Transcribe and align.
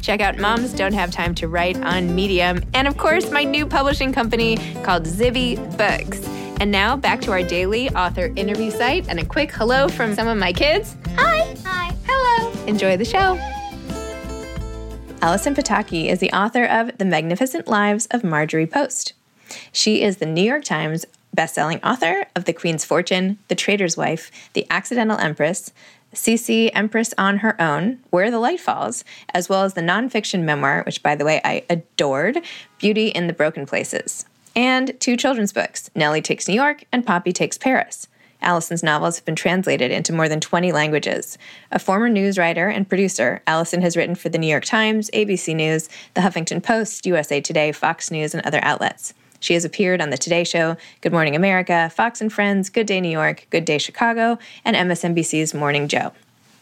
Check 0.00 0.20
out 0.20 0.38
Moms 0.38 0.72
Don't 0.72 0.92
Have 0.94 1.10
Time 1.10 1.34
to 1.36 1.48
Write 1.48 1.76
on 1.82 2.14
Medium. 2.14 2.62
And 2.74 2.88
of 2.88 2.96
course, 2.96 3.30
my 3.30 3.44
new 3.44 3.66
publishing 3.66 4.12
company 4.12 4.56
called 4.82 5.04
Zibby 5.04 5.56
Books. 5.76 6.26
And 6.60 6.70
now 6.72 6.96
back 6.96 7.20
to 7.22 7.30
our 7.30 7.42
daily 7.42 7.88
author 7.90 8.32
interview 8.34 8.70
site 8.70 9.08
and 9.08 9.20
a 9.20 9.24
quick 9.24 9.52
hello 9.52 9.88
from 9.88 10.14
some 10.14 10.26
of 10.26 10.38
my 10.38 10.52
kids. 10.52 10.96
Hi. 11.16 11.54
Hi. 11.64 11.94
Hello. 12.06 12.64
Enjoy 12.66 12.96
the 12.96 13.04
show. 13.04 13.36
Allison 15.20 15.54
Pataki 15.54 16.06
is 16.06 16.20
the 16.20 16.32
author 16.32 16.64
of 16.64 16.96
The 16.98 17.04
Magnificent 17.04 17.66
Lives 17.66 18.06
of 18.10 18.22
Marjorie 18.22 18.66
Post. 18.66 19.14
She 19.72 20.02
is 20.02 20.18
the 20.18 20.26
New 20.26 20.44
York 20.44 20.64
Times 20.64 21.04
bestselling 21.36 21.80
author 21.84 22.26
of 22.34 22.44
The 22.44 22.52
Queen's 22.52 22.84
Fortune, 22.84 23.38
The 23.48 23.54
Traitor's 23.54 23.96
Wife, 23.96 24.30
The 24.54 24.66
Accidental 24.70 25.18
Empress, 25.18 25.72
Sisi 26.14 26.70
Empress 26.74 27.12
on 27.18 27.38
Her 27.38 27.60
Own, 27.60 28.00
Where 28.10 28.30
the 28.30 28.38
Light 28.38 28.60
Falls, 28.60 29.04
as 29.34 29.48
well 29.48 29.62
as 29.62 29.74
the 29.74 29.80
nonfiction 29.80 30.42
memoir, 30.42 30.82
which, 30.84 31.02
by 31.02 31.14
the 31.14 31.24
way, 31.24 31.40
I 31.44 31.64
adored, 31.68 32.40
Beauty 32.78 33.08
in 33.08 33.26
the 33.26 33.32
Broken 33.32 33.66
Places, 33.66 34.24
and 34.56 34.98
two 35.00 35.16
children's 35.16 35.52
books, 35.52 35.90
Nellie 35.94 36.22
Takes 36.22 36.48
New 36.48 36.54
York 36.54 36.84
and 36.92 37.06
Poppy 37.06 37.32
Takes 37.32 37.58
Paris. 37.58 38.08
Allison's 38.40 38.82
novels 38.82 39.16
have 39.16 39.24
been 39.24 39.34
translated 39.34 39.90
into 39.90 40.12
more 40.12 40.28
than 40.28 40.40
20 40.40 40.72
languages. 40.72 41.36
A 41.72 41.78
former 41.78 42.08
news 42.08 42.38
writer 42.38 42.68
and 42.68 42.88
producer, 42.88 43.42
Allison 43.46 43.82
has 43.82 43.96
written 43.96 44.14
for 44.14 44.28
the 44.28 44.38
New 44.38 44.46
York 44.46 44.64
Times, 44.64 45.10
ABC 45.10 45.54
News, 45.54 45.88
The 46.14 46.20
Huffington 46.20 46.62
Post, 46.62 47.04
USA 47.06 47.40
Today, 47.40 47.72
Fox 47.72 48.10
News, 48.10 48.34
and 48.34 48.46
other 48.46 48.60
outlets. 48.62 49.12
She 49.40 49.54
has 49.54 49.64
appeared 49.64 50.00
on 50.00 50.10
The 50.10 50.18
Today 50.18 50.44
Show, 50.44 50.76
Good 51.00 51.12
Morning 51.12 51.36
America, 51.36 51.90
Fox 51.94 52.20
and 52.20 52.32
Friends, 52.32 52.70
Good 52.70 52.86
Day 52.86 53.00
New 53.00 53.10
York, 53.10 53.46
Good 53.50 53.64
Day 53.64 53.78
Chicago, 53.78 54.38
and 54.64 54.76
MSNBC's 54.76 55.54
Morning 55.54 55.88
Joe. 55.88 56.12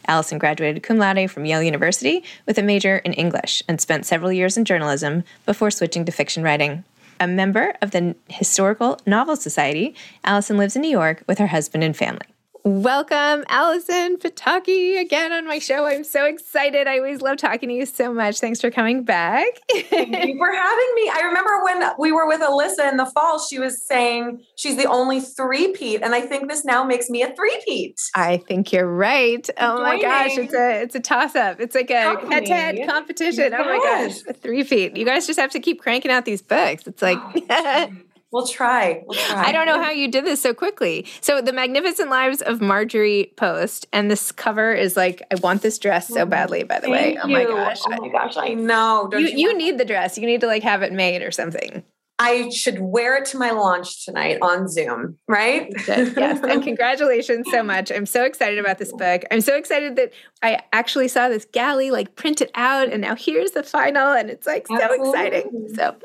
Allison 0.09 0.39
graduated 0.39 0.83
cum 0.83 0.99
laude 0.99 1.31
from 1.31 1.45
Yale 1.45 1.63
University 1.63 2.23
with 2.47 2.59
a 2.59 2.63
major 2.63 2.99
in 2.99 3.13
English 3.13 3.63
and 3.67 3.81
spent 3.81 4.07
several 4.07 4.33
years 4.33 4.57
in 4.57 4.65
journalism 4.65 5.25
before 5.45 5.71
switching 5.71 6.05
to 6.05 6.13
fiction 6.13 6.43
writing. 6.43 6.85
A 7.19 7.27
member 7.27 7.75
of 7.81 7.93
the 7.93 8.15
Historical 8.29 8.99
Novel 9.07 9.37
Society, 9.37 9.95
Allison 10.23 10.59
lives 10.59 10.77
in 10.77 10.83
New 10.83 10.91
York 10.91 11.23
with 11.27 11.39
her 11.39 11.49
husband 11.49 11.83
and 11.83 11.97
family. 11.97 12.27
Welcome, 12.67 13.45
Allison 13.49 14.17
Pataki, 14.17 15.01
again 15.01 15.33
on 15.33 15.47
my 15.47 15.61
show. 15.61 15.87
I'm 15.87 16.03
so 16.03 16.25
excited. 16.25 16.89
I 16.89 16.99
always 16.99 17.21
love 17.21 17.37
talking 17.37 17.69
to 17.69 17.75
you 17.77 17.87
so 17.87 18.13
much. 18.13 18.41
Thanks 18.41 18.61
for 18.61 18.73
coming 18.73 19.05
back. 19.05 19.47
Thank 19.71 20.27
you 20.27 20.37
for 20.37 20.53
having 20.53 20.93
me. 20.97 21.09
I 21.09 21.23
remember 21.27 21.63
when 21.63 21.93
we 21.97 22.11
were 22.11 22.27
with 22.27 22.41
Alyssa 22.41 22.91
in 22.91 22.97
the 22.97 23.07
fall, 23.07 23.39
she 23.39 23.61
was 23.61 23.87
saying 23.87 24.45
she's 24.57 24.77
the 24.77 24.87
only 24.87 25.21
three-peat, 25.21 26.03
and 26.03 26.13
I 26.13 26.23
think 26.23 26.51
this 26.51 26.65
now 26.65 26.83
makes 26.83 27.09
me 27.09 27.23
a 27.23 27.33
three-peat. 27.37 28.01
I 28.17 28.39
think 28.39 28.73
you're 28.73 28.93
right. 28.93 29.49
Oh 29.61 29.81
my 29.81 30.03
gosh, 30.03 30.37
it's 30.37 30.53
a 30.53 30.83
it's 30.83 30.97
a 30.97 31.01
toss-up. 31.01 31.61
It's 31.61 31.77
like 31.77 31.93
a 31.93 32.19
head-to-head 32.29 32.89
competition. 32.89 33.53
Yes. 33.53 33.61
Oh 33.61 33.65
my 33.65 33.77
gosh, 33.77 34.17
a 34.29 34.33
three-peat. 34.33 34.97
You 34.97 35.05
guys 35.05 35.25
just 35.25 35.39
have 35.39 35.53
to 35.53 35.61
keep 35.61 35.81
cranking 35.81 36.11
out 36.11 36.25
these 36.25 36.43
books. 36.43 36.89
It's 36.89 37.01
like 37.01 37.19
oh, 37.49 37.91
We'll 38.33 38.47
try. 38.47 39.03
We'll 39.07 39.19
try. 39.19 39.45
I 39.47 39.53
don't 39.53 39.67
know 39.67 39.81
how 39.81 39.91
you 39.91 40.09
did 40.09 40.25
this 40.25 40.43
so 40.43 40.53
quickly. 40.53 41.07
So, 41.21 41.41
The 41.41 41.53
Magnificent 41.53 42.11
Lives 42.11 42.43
of 42.43 42.61
Marjorie 42.61 43.33
Post, 43.37 43.87
and 43.93 44.11
this 44.11 44.33
cover 44.33 44.75
is 44.75 44.97
like, 44.97 45.23
I 45.31 45.37
want 45.37 45.63
this 45.63 45.79
dress 45.79 46.09
so 46.09 46.27
badly, 46.27 46.65
by 46.65 46.81
the 46.81 46.89
Thank 46.89 46.93
way. 46.93 47.13
You. 47.13 47.21
Oh 47.23 47.29
my 47.29 47.45
gosh. 47.45 47.81
Oh 47.87 47.97
my 48.01 48.09
gosh, 48.09 48.37
I 48.37 48.55
know. 48.55 49.09
Don't 49.11 49.21
you, 49.21 49.29
you, 49.29 49.39
you 49.39 49.59
need 49.59 49.79
the 49.79 49.85
dress. 49.85 50.19
You 50.19 50.27
need 50.27 50.41
to 50.41 50.47
like 50.47 50.63
have 50.63 50.83
it 50.83 50.93
made 50.93 51.23
or 51.23 51.31
something. 51.31 51.85
I 52.19 52.49
should 52.49 52.81
wear 52.81 53.17
it 53.17 53.27
to 53.27 53.39
my 53.39 53.51
launch 53.51 54.07
tonight 54.07 54.39
on 54.41 54.69
Zoom, 54.69 55.19
right? 55.29 55.71
yes. 55.87 56.17
And 56.17 56.63
congratulations 56.65 57.47
so 57.51 57.63
much. 57.63 57.93
I'm 57.93 58.07
so 58.07 58.25
excited 58.25 58.59
about 58.59 58.79
this 58.79 58.91
book. 58.93 59.23
I'm 59.31 59.43
so 59.43 59.55
excited 59.55 59.97
that 59.97 60.15
I 60.43 60.63
actually 60.73 61.09
saw 61.09 61.29
this 61.29 61.45
galley 61.45 61.91
like 61.91 62.17
print 62.17 62.41
it 62.41 62.51
out 62.55 62.89
and 62.89 63.03
now 63.03 63.17
here's 63.17 63.51
the 63.51 63.63
final 63.63 64.13
and 64.13 64.31
it's 64.31 64.47
like 64.47 64.67
so 64.67 64.81
Absolutely. 64.81 65.09
exciting. 65.11 65.75
So 65.75 65.97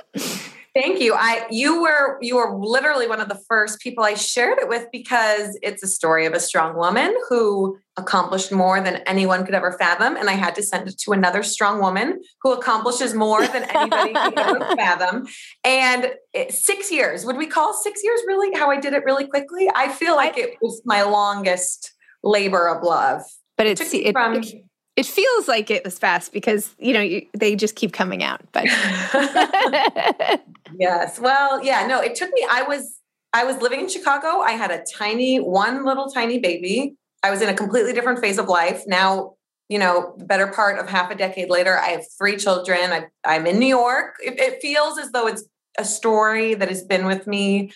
Thank 0.74 1.02
you. 1.02 1.14
I 1.14 1.46
you 1.50 1.82
were 1.82 2.18
you 2.22 2.38
were 2.38 2.58
literally 2.58 3.06
one 3.06 3.20
of 3.20 3.28
the 3.28 3.40
first 3.50 3.82
people 3.82 4.06
I 4.06 4.14
shared 4.14 4.58
it 4.58 4.70
with 4.70 4.88
because 4.90 5.60
it's 5.62 5.84
a 5.84 5.88
story 5.88 6.26
of 6.26 6.34
a 6.34 6.40
strong 6.40 6.78
woman 6.78 7.14
who 7.28 7.78
accomplished 7.98 8.54
more 8.54 8.80
than 8.80 8.98
anyone 9.06 9.46
could 9.46 9.54
ever 9.54 9.74
fathom 9.74 10.16
and 10.16 10.30
I 10.30 10.34
had 10.34 10.56
to 10.56 10.64
send 10.64 10.88
it 10.88 10.98
to 11.00 11.12
another 11.12 11.44
strong 11.44 11.82
woman 11.82 12.22
who 12.42 12.54
accomplishes 12.54 13.14
more 13.14 13.46
than 13.46 13.64
anybody 13.64 14.14
could 14.14 14.40
ever 14.40 14.60
fathom. 14.78 15.28
And 15.66 16.14
it, 16.34 16.54
6 16.54 16.90
years. 16.90 17.26
Would 17.26 17.36
we 17.36 17.48
call 17.48 17.74
6 17.74 18.02
years 18.02 18.22
really 18.26 18.58
how 18.58 18.72
I 18.72 18.80
did 18.80 18.94
it 18.94 19.04
really 19.04 19.28
quickly? 19.28 19.70
I 19.76 19.90
feel 19.90 20.16
like 20.16 20.38
it 20.38 20.52
was 20.62 20.82
my 20.86 21.02
longest 21.02 21.94
labor 22.24 22.70
of 22.70 22.82
love. 22.82 23.24
But 23.58 23.68
it's 23.68 23.94
it, 23.94 24.14
from 24.14 24.36
it, 24.36 24.64
it 24.96 25.06
feels 25.06 25.48
like 25.48 25.72
it 25.72 25.84
was 25.84 25.98
fast 25.98 26.34
because 26.34 26.76
you 26.78 26.94
know 26.94 27.02
you, 27.02 27.26
they 27.34 27.56
just 27.56 27.76
keep 27.76 27.94
coming 27.94 28.24
out 28.24 28.42
but 28.52 28.66
yes. 30.78 31.20
Well 31.20 31.64
yeah 31.64 31.88
no 31.88 32.02
it 32.02 32.16
took 32.16 32.32
me 32.34 32.46
i 32.50 32.64
was 32.64 33.00
i 33.34 33.44
was 33.44 33.58
living 33.62 33.82
in 33.82 33.90
chicago. 33.90 34.40
I 34.40 34.52
had 34.52 34.72
a 34.72 34.84
tiny 34.98 35.38
one 35.38 35.86
little 35.86 36.10
tiny 36.10 36.40
baby. 36.40 36.96
I 37.24 37.32
was 37.32 37.42
in 37.42 37.50
a 37.50 37.54
completely 37.54 37.94
different 37.94 38.20
phase 38.20 38.38
of 38.38 38.48
life. 38.48 38.84
Now 38.88 39.36
you 39.70 39.80
know 39.80 40.14
better 40.26 40.48
part 40.48 40.80
of 40.80 40.90
half 40.90 41.10
a 41.12 41.16
decade 41.16 41.50
later 41.50 41.78
i 41.78 41.90
have 41.90 42.04
three 42.18 42.36
children. 42.38 42.92
I, 42.92 43.06
i'm 43.26 43.48
in 43.48 43.60
new 43.60 43.68
york. 43.68 44.16
It, 44.24 44.40
it 44.40 44.62
feels 44.62 44.98
as 44.98 45.12
though 45.12 45.28
it's 45.28 45.44
a 45.78 45.86
story 45.86 46.54
that 46.56 46.68
has 46.68 46.84
been 46.84 47.06
with 47.06 47.28
me 47.28 47.72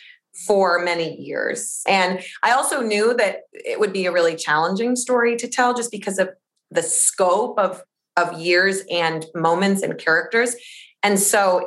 for 0.45 0.83
many 0.83 1.15
years. 1.21 1.81
And 1.87 2.21
i 2.43 2.51
also 2.51 2.81
knew 2.81 3.13
that 3.13 3.43
it 3.53 3.79
would 3.79 3.93
be 3.93 4.05
a 4.05 4.11
really 4.11 4.35
challenging 4.35 4.97
story 4.97 5.37
to 5.37 5.47
tell 5.47 5.73
just 5.73 5.91
because 5.91 6.19
of 6.19 6.29
the 6.71 6.83
scope 6.83 7.59
of 7.59 7.81
of 8.17 8.39
years 8.39 8.81
and 8.89 9.25
moments 9.35 9.81
and 9.81 9.97
characters 9.97 10.55
And 11.03 11.19
so 11.19 11.65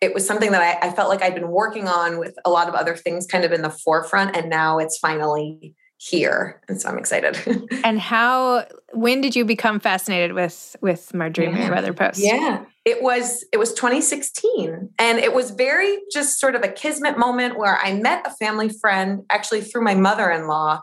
it 0.00 0.14
was 0.14 0.26
something 0.26 0.52
that 0.52 0.82
I, 0.82 0.88
I, 0.88 0.92
felt 0.92 1.08
like 1.08 1.22
I'd 1.22 1.34
been 1.34 1.48
working 1.48 1.88
on 1.88 2.18
with 2.18 2.34
a 2.44 2.50
lot 2.50 2.68
of 2.68 2.74
other 2.74 2.96
things 2.96 3.26
kind 3.26 3.44
of 3.44 3.52
in 3.52 3.62
the 3.62 3.70
forefront. 3.70 4.36
And 4.36 4.48
now 4.48 4.78
it's 4.78 4.96
finally 4.98 5.74
here. 5.98 6.60
And 6.68 6.80
so 6.80 6.88
I'm 6.88 6.98
excited. 6.98 7.36
and 7.84 7.98
how 7.98 8.66
when 8.92 9.20
did 9.20 9.34
you 9.34 9.44
become 9.44 9.80
fascinated 9.80 10.32
with 10.32 10.76
with 10.80 11.12
Marjorie 11.12 11.46
yeah. 11.46 11.52
Merriweather 11.52 11.92
Post? 11.92 12.20
Yeah. 12.20 12.64
It 12.84 13.02
was 13.02 13.44
it 13.52 13.58
was 13.58 13.74
2016 13.74 14.90
and 14.98 15.18
it 15.18 15.34
was 15.34 15.50
very 15.50 15.98
just 16.12 16.38
sort 16.38 16.54
of 16.54 16.62
a 16.62 16.68
kismet 16.68 17.18
moment 17.18 17.58
where 17.58 17.78
I 17.82 17.94
met 17.94 18.26
a 18.26 18.30
family 18.30 18.68
friend 18.68 19.22
actually 19.30 19.62
through 19.62 19.82
my 19.82 19.94
mother-in-law 19.94 20.80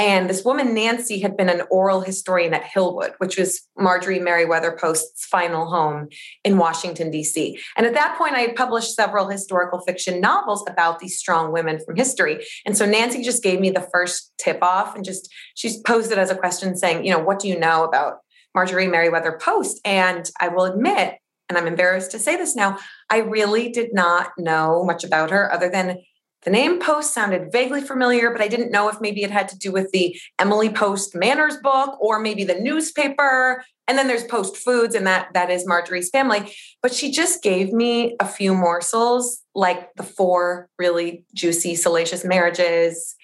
and 0.00 0.30
this 0.30 0.46
woman, 0.46 0.72
Nancy, 0.72 1.20
had 1.20 1.36
been 1.36 1.50
an 1.50 1.60
oral 1.70 2.00
historian 2.00 2.54
at 2.54 2.64
Hillwood, 2.64 3.12
which 3.18 3.36
was 3.36 3.68
Marjorie 3.76 4.18
Merriweather 4.18 4.72
Post's 4.72 5.26
final 5.26 5.66
home 5.66 6.08
in 6.42 6.56
Washington, 6.56 7.10
D.C. 7.10 7.58
And 7.76 7.84
at 7.84 7.92
that 7.92 8.16
point, 8.16 8.34
I 8.34 8.40
had 8.40 8.56
published 8.56 8.94
several 8.94 9.28
historical 9.28 9.78
fiction 9.80 10.18
novels 10.18 10.64
about 10.66 11.00
these 11.00 11.18
strong 11.18 11.52
women 11.52 11.80
from 11.84 11.96
history. 11.96 12.42
And 12.64 12.78
so 12.78 12.86
Nancy 12.86 13.22
just 13.22 13.42
gave 13.42 13.60
me 13.60 13.68
the 13.68 13.86
first 13.92 14.32
tip 14.38 14.62
off 14.62 14.96
and 14.96 15.04
just, 15.04 15.30
she's 15.54 15.76
posed 15.82 16.10
it 16.10 16.16
as 16.16 16.30
a 16.30 16.34
question 16.34 16.78
saying, 16.78 17.04
you 17.04 17.12
know, 17.12 17.22
what 17.22 17.38
do 17.38 17.48
you 17.48 17.58
know 17.58 17.84
about 17.84 18.20
Marjorie 18.54 18.88
Merriweather 18.88 19.38
Post? 19.38 19.82
And 19.84 20.30
I 20.40 20.48
will 20.48 20.64
admit, 20.64 21.18
and 21.50 21.58
I'm 21.58 21.66
embarrassed 21.66 22.12
to 22.12 22.18
say 22.18 22.36
this 22.38 22.56
now, 22.56 22.78
I 23.10 23.18
really 23.18 23.68
did 23.68 23.92
not 23.92 24.30
know 24.38 24.82
much 24.82 25.04
about 25.04 25.30
her 25.30 25.52
other 25.52 25.68
than 25.68 25.98
the 26.42 26.50
name 26.50 26.80
Post 26.80 27.12
sounded 27.12 27.52
vaguely 27.52 27.82
familiar, 27.82 28.30
but 28.30 28.40
I 28.40 28.48
didn't 28.48 28.72
know 28.72 28.88
if 28.88 29.00
maybe 29.00 29.22
it 29.22 29.30
had 29.30 29.48
to 29.48 29.58
do 29.58 29.72
with 29.72 29.90
the 29.92 30.18
Emily 30.38 30.70
Post 30.70 31.14
Manners 31.14 31.56
book 31.58 31.98
or 32.00 32.18
maybe 32.18 32.44
the 32.44 32.58
newspaper. 32.58 33.62
And 33.86 33.98
then 33.98 34.06
there's 34.06 34.24
Post 34.24 34.56
Foods, 34.56 34.94
and 34.94 35.06
that 35.06 35.28
that 35.34 35.50
is 35.50 35.66
Marjorie's 35.66 36.10
family. 36.10 36.52
But 36.80 36.94
she 36.94 37.10
just 37.10 37.42
gave 37.42 37.72
me 37.72 38.16
a 38.20 38.26
few 38.26 38.54
morsels, 38.54 39.42
like 39.54 39.92
the 39.96 40.02
four 40.02 40.68
really 40.78 41.24
juicy, 41.34 41.74
salacious 41.74 42.24
marriages, 42.24 43.16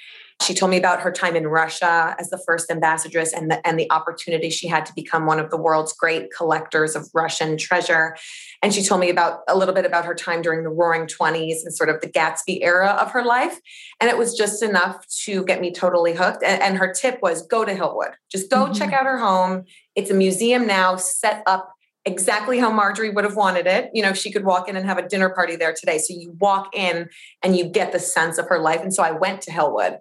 she 0.43 0.55
told 0.55 0.71
me 0.71 0.77
about 0.77 1.01
her 1.01 1.11
time 1.11 1.35
in 1.35 1.47
Russia 1.47 2.15
as 2.19 2.31
the 2.31 2.41
first 2.47 2.71
ambassadress 2.71 3.33
and 3.33 3.51
the, 3.51 3.67
and 3.67 3.79
the 3.79 3.91
opportunity 3.91 4.51
she 4.51 4.69
had 4.69 4.85
to 4.87 4.93
become 4.95 5.27
one 5.27 5.41
of 5.41 5.51
the 5.51 5.57
world's 5.57 5.93
great 5.93 6.29
collectors 6.37 6.95
of 6.95 7.09
Russian 7.15 7.57
treasure. 7.57 8.17
And 8.63 8.73
she 8.73 8.83
told 8.83 9.01
me 9.01 9.11
about 9.11 9.41
a 9.49 9.57
little 9.57 9.75
bit 9.75 9.87
about 9.87 10.05
her 10.05 10.15
time 10.15 10.43
during 10.43 10.63
the 10.63 10.71
roaring 10.71 11.07
20s 11.07 11.65
and 11.65 11.75
sort 11.75 11.89
of 11.89 12.01
the 12.01 12.09
Gatsby 12.09 12.59
era 12.63 12.91
of 13.01 13.11
her 13.13 13.25
life. 13.25 13.59
And 14.01 14.11
it 14.11 14.19
was 14.19 14.37
just 14.37 14.63
enough 14.63 15.07
to 15.25 15.45
get 15.45 15.61
me 15.61 15.73
totally 15.73 16.15
hooked. 16.15 16.43
And, 16.43 16.63
and 16.63 16.77
her 16.77 16.93
tip 16.93 17.19
was 17.23 17.47
go 17.47 17.65
to 17.65 17.75
Hillwood, 17.75 18.13
just 18.31 18.51
go 18.51 18.65
mm-hmm. 18.65 18.75
check 18.75 18.93
out 18.93 19.07
her 19.07 19.19
home. 19.19 19.65
It's 19.95 20.11
a 20.11 20.15
museum 20.15 20.67
now 20.67 20.97
set 20.97 21.43
up 21.47 21.76
exactly 22.07 22.59
how 22.59 22.71
Marjorie 22.71 23.11
would 23.11 23.25
have 23.25 23.37
wanted 23.37 23.67
it. 23.67 23.91
You 23.93 24.03
know, 24.03 24.15
she 24.15 24.33
could 24.33 24.45
walk 24.45 24.69
in 24.69 24.77
and 24.77 24.87
have 24.87 24.97
a 24.97 25.07
dinner 25.07 25.29
party 25.29 25.57
there 25.57 25.75
today. 25.75 25.99
So 25.99 26.15
you 26.15 26.35
walk 26.39 26.75
in 26.75 27.11
and 27.43 27.57
you 27.57 27.69
get 27.69 27.93
the 27.93 27.99
sense 27.99 28.39
of 28.39 28.49
her 28.49 28.61
life. 28.61 28.81
And 28.81 28.95
so 28.95 29.03
I 29.03 29.11
went 29.11 29.43
to 29.43 29.51
Hillwood 29.51 29.99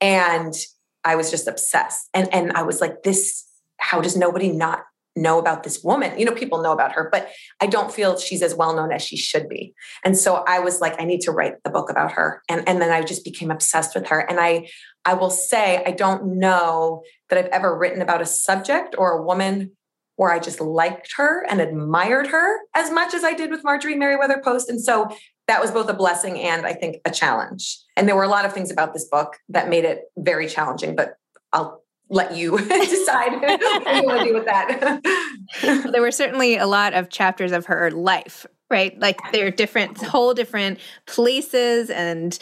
and 0.00 0.54
I 1.02 1.16
was 1.16 1.30
just 1.30 1.48
obsessed. 1.48 2.08
And 2.12 2.32
and 2.32 2.52
I 2.52 2.62
was 2.62 2.80
like, 2.80 3.02
this, 3.02 3.44
how 3.78 4.00
does 4.00 4.16
nobody 4.16 4.52
not 4.52 4.80
know 5.16 5.38
about 5.38 5.62
this 5.62 5.82
woman? 5.82 6.18
You 6.18 6.26
know, 6.26 6.32
people 6.32 6.60
know 6.60 6.72
about 6.72 6.92
her, 6.92 7.08
but 7.10 7.30
I 7.60 7.66
don't 7.66 7.90
feel 7.90 8.18
she's 8.18 8.42
as 8.42 8.54
well 8.54 8.76
known 8.76 8.92
as 8.92 9.00
she 9.00 9.16
should 9.16 9.48
be. 9.48 9.72
And 10.04 10.18
so 10.18 10.44
I 10.46 10.58
was 10.58 10.82
like, 10.82 11.00
I 11.00 11.04
need 11.04 11.22
to 11.22 11.32
write 11.32 11.54
the 11.64 11.70
book 11.70 11.88
about 11.88 12.12
her. 12.12 12.42
And, 12.50 12.68
and 12.68 12.82
then 12.82 12.90
I 12.90 13.02
just 13.02 13.24
became 13.24 13.50
obsessed 13.50 13.94
with 13.94 14.08
her. 14.08 14.20
And 14.20 14.38
I 14.38 14.68
I 15.06 15.14
will 15.14 15.30
say 15.30 15.82
I 15.86 15.92
don't 15.92 16.38
know 16.38 17.02
that 17.30 17.38
I've 17.38 17.46
ever 17.46 17.78
written 17.78 18.02
about 18.02 18.20
a 18.20 18.26
subject 18.26 18.94
or 18.98 19.12
a 19.12 19.22
woman 19.22 19.70
where 20.16 20.30
I 20.30 20.38
just 20.38 20.60
liked 20.60 21.14
her 21.16 21.46
and 21.48 21.60
admired 21.60 22.26
her 22.28 22.58
as 22.74 22.90
much 22.90 23.14
as 23.14 23.24
I 23.24 23.32
did 23.32 23.50
with 23.50 23.62
Marjorie 23.62 23.96
Merriweather 23.96 24.40
Post. 24.42 24.68
And 24.68 24.80
so 24.80 25.08
that 25.46 25.60
was 25.60 25.70
both 25.70 25.88
a 25.88 25.94
blessing 25.94 26.40
and 26.40 26.66
I 26.66 26.72
think 26.72 26.96
a 27.04 27.10
challenge. 27.10 27.78
And 27.96 28.08
there 28.08 28.16
were 28.16 28.24
a 28.24 28.28
lot 28.28 28.44
of 28.44 28.52
things 28.52 28.70
about 28.70 28.94
this 28.94 29.06
book 29.08 29.36
that 29.50 29.68
made 29.68 29.84
it 29.84 30.04
very 30.16 30.48
challenging, 30.48 30.96
but 30.96 31.16
I'll 31.52 31.82
let 32.08 32.36
you 32.36 32.58
decide 32.68 33.32
what 33.40 33.96
you 33.96 34.06
want 34.06 34.20
to 34.20 34.24
do 34.26 34.34
with 34.34 34.46
that. 34.46 35.90
there 35.92 36.02
were 36.02 36.10
certainly 36.10 36.56
a 36.56 36.66
lot 36.66 36.94
of 36.94 37.08
chapters 37.08 37.52
of 37.52 37.66
her 37.66 37.90
life 37.90 38.46
right? 38.70 38.98
Like 38.98 39.20
they're 39.32 39.50
different, 39.50 40.02
whole 40.02 40.34
different 40.34 40.80
places 41.06 41.90
and 41.90 42.38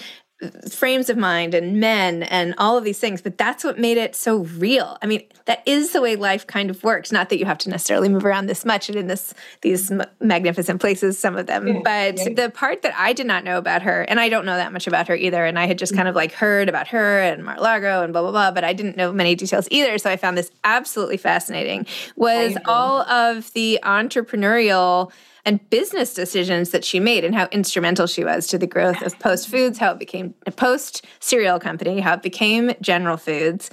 frames 0.71 1.09
of 1.11 1.17
mind 1.17 1.55
and 1.55 1.79
men 1.81 2.23
and 2.25 2.55
all 2.59 2.77
of 2.77 2.85
these 2.85 2.99
things 2.99 3.21
but 3.21 3.37
that's 3.39 3.65
what 3.65 3.79
made 3.79 3.97
it 3.97 4.15
so 4.15 4.39
real 4.57 4.97
i 5.03 5.07
mean 5.07 5.23
that 5.47 5.63
is 5.67 5.93
the 5.93 6.01
way 6.01 6.17
life 6.17 6.47
kind 6.47 6.71
of 6.71 6.83
works 6.83 7.13
not 7.13 7.29
that 7.29 7.39
you 7.39 7.45
have 7.45 7.59
to 7.59 7.69
necessarily 7.69 8.09
move 8.09 8.25
around 8.25 8.47
this 8.47 8.65
much 8.65 8.89
and 8.89 8.97
in 8.97 9.07
this 9.07 9.35
these 9.63 9.93
magnificent 10.21 10.81
places 10.81 11.19
some 11.19 11.37
of 11.37 11.47
them 11.47 11.67
yeah, 11.67 11.81
but 11.85 12.19
yeah. 12.19 12.33
the 12.35 12.51
part 12.51 12.83
that 12.83 12.95
i 12.97 13.13
did 13.13 13.27
not 13.27 13.45
know 13.45 13.59
about 13.59 13.83
her 13.83 14.03
and 14.03 14.21
i 14.21 14.29
don't 14.29 14.45
know 14.45 14.57
that 14.57 14.73
much 14.73 14.87
about 14.87 15.09
her 15.09 15.17
either 15.17 15.45
and 15.45 15.59
i 15.59 15.67
had 15.67 15.79
just 15.79 15.93
mm-hmm. 15.93 15.99
kind 15.99 16.09
of 16.09 16.15
like 16.15 16.33
heard 16.33 16.69
about 16.69 16.89
her 16.89 17.21
and 17.21 17.45
mar-a-lago 17.45 18.03
and 18.03 18.13
blah 18.13 18.23
blah 18.23 18.31
blah 18.31 18.51
but 18.51 18.65
i 18.65 18.73
didn't 18.73 18.97
know 18.97 19.13
many 19.13 19.35
details 19.35 19.69
either 19.71 19.99
so 19.99 20.11
i 20.11 20.17
found 20.17 20.37
this 20.37 20.51
absolutely 20.65 21.17
fascinating 21.17 21.87
was 22.17 22.57
all 22.67 23.03
of 23.03 23.53
the 23.53 23.79
entrepreneurial 23.83 25.13
and 25.45 25.69
business 25.71 26.15
decisions 26.15 26.71
that 26.71 26.85
she 26.85 27.01
made 27.01 27.25
and 27.25 27.35
how 27.35 27.47
instrumental 27.53 28.07
she 28.07 28.25
was 28.25 28.47
to 28.49 28.59
the 28.59 28.67
growth 28.67 29.03
of 29.03 29.19
Post 29.19 29.49
Foods, 29.49 29.79
how 29.79 29.93
it 29.93 29.99
became 29.99 30.35
a 30.47 30.51
Post 30.51 31.05
cereal 31.21 31.59
company, 31.59 32.01
how 32.01 32.15
it 32.15 32.23
became 32.23 32.73
General 32.81 33.17
Foods, 33.17 33.71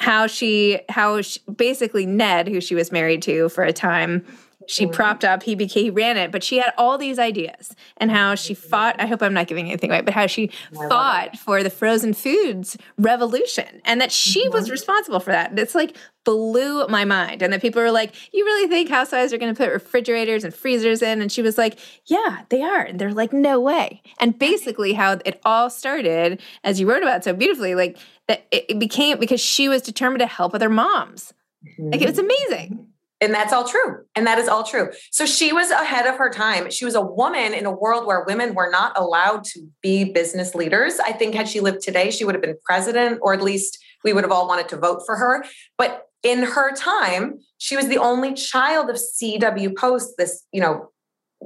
how 0.00 0.26
she 0.26 0.80
how 0.88 1.22
she, 1.22 1.40
basically 1.56 2.06
Ned, 2.06 2.48
who 2.48 2.60
she 2.60 2.74
was 2.74 2.92
married 2.92 3.22
to 3.22 3.48
for 3.48 3.64
a 3.64 3.72
time, 3.72 4.24
she 4.66 4.86
propped 4.86 5.24
up 5.24 5.42
he 5.42 5.54
became 5.54 5.84
he 5.84 5.90
ran 5.90 6.16
it 6.16 6.30
but 6.30 6.42
she 6.42 6.58
had 6.58 6.72
all 6.78 6.96
these 6.96 7.18
ideas 7.18 7.74
and 7.96 8.10
how 8.10 8.34
she 8.34 8.54
fought 8.54 8.94
i 8.98 9.06
hope 9.06 9.22
i'm 9.22 9.34
not 9.34 9.46
giving 9.46 9.66
anything 9.66 9.90
away 9.90 10.00
but 10.00 10.14
how 10.14 10.26
she 10.26 10.50
fought 10.88 11.36
for 11.36 11.62
the 11.62 11.70
frozen 11.70 12.14
foods 12.14 12.76
revolution 12.98 13.80
and 13.84 14.00
that 14.00 14.12
she 14.12 14.48
was 14.48 14.64
mm-hmm. 14.64 14.72
responsible 14.72 15.20
for 15.20 15.30
that. 15.30 15.50
And 15.50 15.58
it's 15.58 15.74
like 15.74 15.96
blew 16.24 16.86
my 16.86 17.04
mind 17.04 17.42
and 17.42 17.52
that 17.52 17.60
people 17.60 17.82
were 17.82 17.90
like 17.90 18.14
you 18.32 18.44
really 18.44 18.68
think 18.68 18.88
housewives 18.88 19.32
are 19.32 19.38
going 19.38 19.54
to 19.54 19.58
put 19.58 19.72
refrigerators 19.72 20.44
and 20.44 20.54
freezers 20.54 21.02
in? 21.02 21.20
And 21.20 21.30
she 21.30 21.42
was 21.42 21.58
like 21.58 21.78
yeah 22.06 22.42
they 22.48 22.62
are. 22.62 22.82
And 22.82 22.98
they're 22.98 23.12
like 23.12 23.32
no 23.32 23.60
way. 23.60 24.02
And 24.20 24.38
basically 24.38 24.92
how 24.94 25.18
it 25.24 25.40
all 25.44 25.70
started 25.70 26.40
as 26.62 26.80
you 26.80 26.88
wrote 26.88 27.02
about 27.02 27.24
so 27.24 27.32
beautifully 27.32 27.74
like 27.74 27.98
that 28.28 28.46
it 28.50 28.78
became 28.78 29.18
because 29.18 29.40
she 29.40 29.68
was 29.68 29.82
determined 29.82 30.20
to 30.20 30.26
help 30.26 30.54
other 30.54 30.70
moms. 30.70 31.32
Like 31.78 32.00
it 32.00 32.08
was 32.08 32.18
mm-hmm. 32.18 32.30
amazing 32.50 32.93
and 33.24 33.34
that's 33.34 33.52
all 33.52 33.66
true. 33.66 34.04
And 34.14 34.26
that 34.26 34.38
is 34.38 34.48
all 34.48 34.62
true. 34.62 34.90
So 35.10 35.24
she 35.24 35.52
was 35.52 35.70
ahead 35.70 36.06
of 36.06 36.16
her 36.16 36.30
time. 36.30 36.70
She 36.70 36.84
was 36.84 36.94
a 36.94 37.00
woman 37.00 37.54
in 37.54 37.64
a 37.64 37.70
world 37.70 38.06
where 38.06 38.24
women 38.24 38.54
were 38.54 38.70
not 38.70 38.92
allowed 38.96 39.44
to 39.44 39.66
be 39.82 40.12
business 40.12 40.54
leaders. 40.54 41.00
I 41.00 41.12
think 41.12 41.34
had 41.34 41.48
she 41.48 41.60
lived 41.60 41.80
today, 41.80 42.10
she 42.10 42.24
would 42.24 42.34
have 42.34 42.42
been 42.42 42.58
president, 42.64 43.20
or 43.22 43.32
at 43.32 43.42
least 43.42 43.78
we 44.04 44.12
would 44.12 44.24
have 44.24 44.32
all 44.32 44.46
wanted 44.46 44.68
to 44.68 44.76
vote 44.76 45.02
for 45.06 45.16
her. 45.16 45.44
But 45.78 46.06
in 46.22 46.42
her 46.42 46.74
time, 46.74 47.38
she 47.58 47.76
was 47.76 47.88
the 47.88 47.98
only 47.98 48.34
child 48.34 48.90
of 48.90 48.98
C.W. 48.98 49.74
Post, 49.74 50.14
this, 50.18 50.44
you 50.52 50.60
know, 50.60 50.90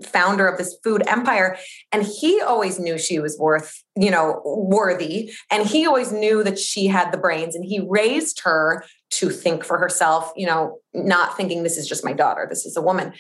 founder 0.04 0.46
of 0.46 0.58
this 0.58 0.76
food 0.84 1.02
empire 1.08 1.56
and 1.92 2.04
he 2.04 2.40
always 2.40 2.78
knew 2.78 2.98
she 2.98 3.18
was 3.18 3.36
worth 3.38 3.82
you 3.96 4.10
know 4.10 4.40
worthy 4.44 5.32
and 5.50 5.66
he 5.66 5.86
always 5.86 6.12
knew 6.12 6.44
that 6.44 6.58
she 6.58 6.86
had 6.86 7.10
the 7.10 7.18
brains 7.18 7.56
and 7.56 7.64
he 7.64 7.80
raised 7.88 8.40
her 8.44 8.84
to 9.10 9.30
think 9.30 9.64
for 9.64 9.78
herself 9.78 10.32
you 10.36 10.46
know 10.46 10.78
not 10.94 11.36
thinking 11.36 11.62
this 11.62 11.76
is 11.76 11.88
just 11.88 12.04
my 12.04 12.12
daughter 12.12 12.46
this 12.48 12.64
is 12.66 12.76
a 12.76 12.82
woman 12.82 13.12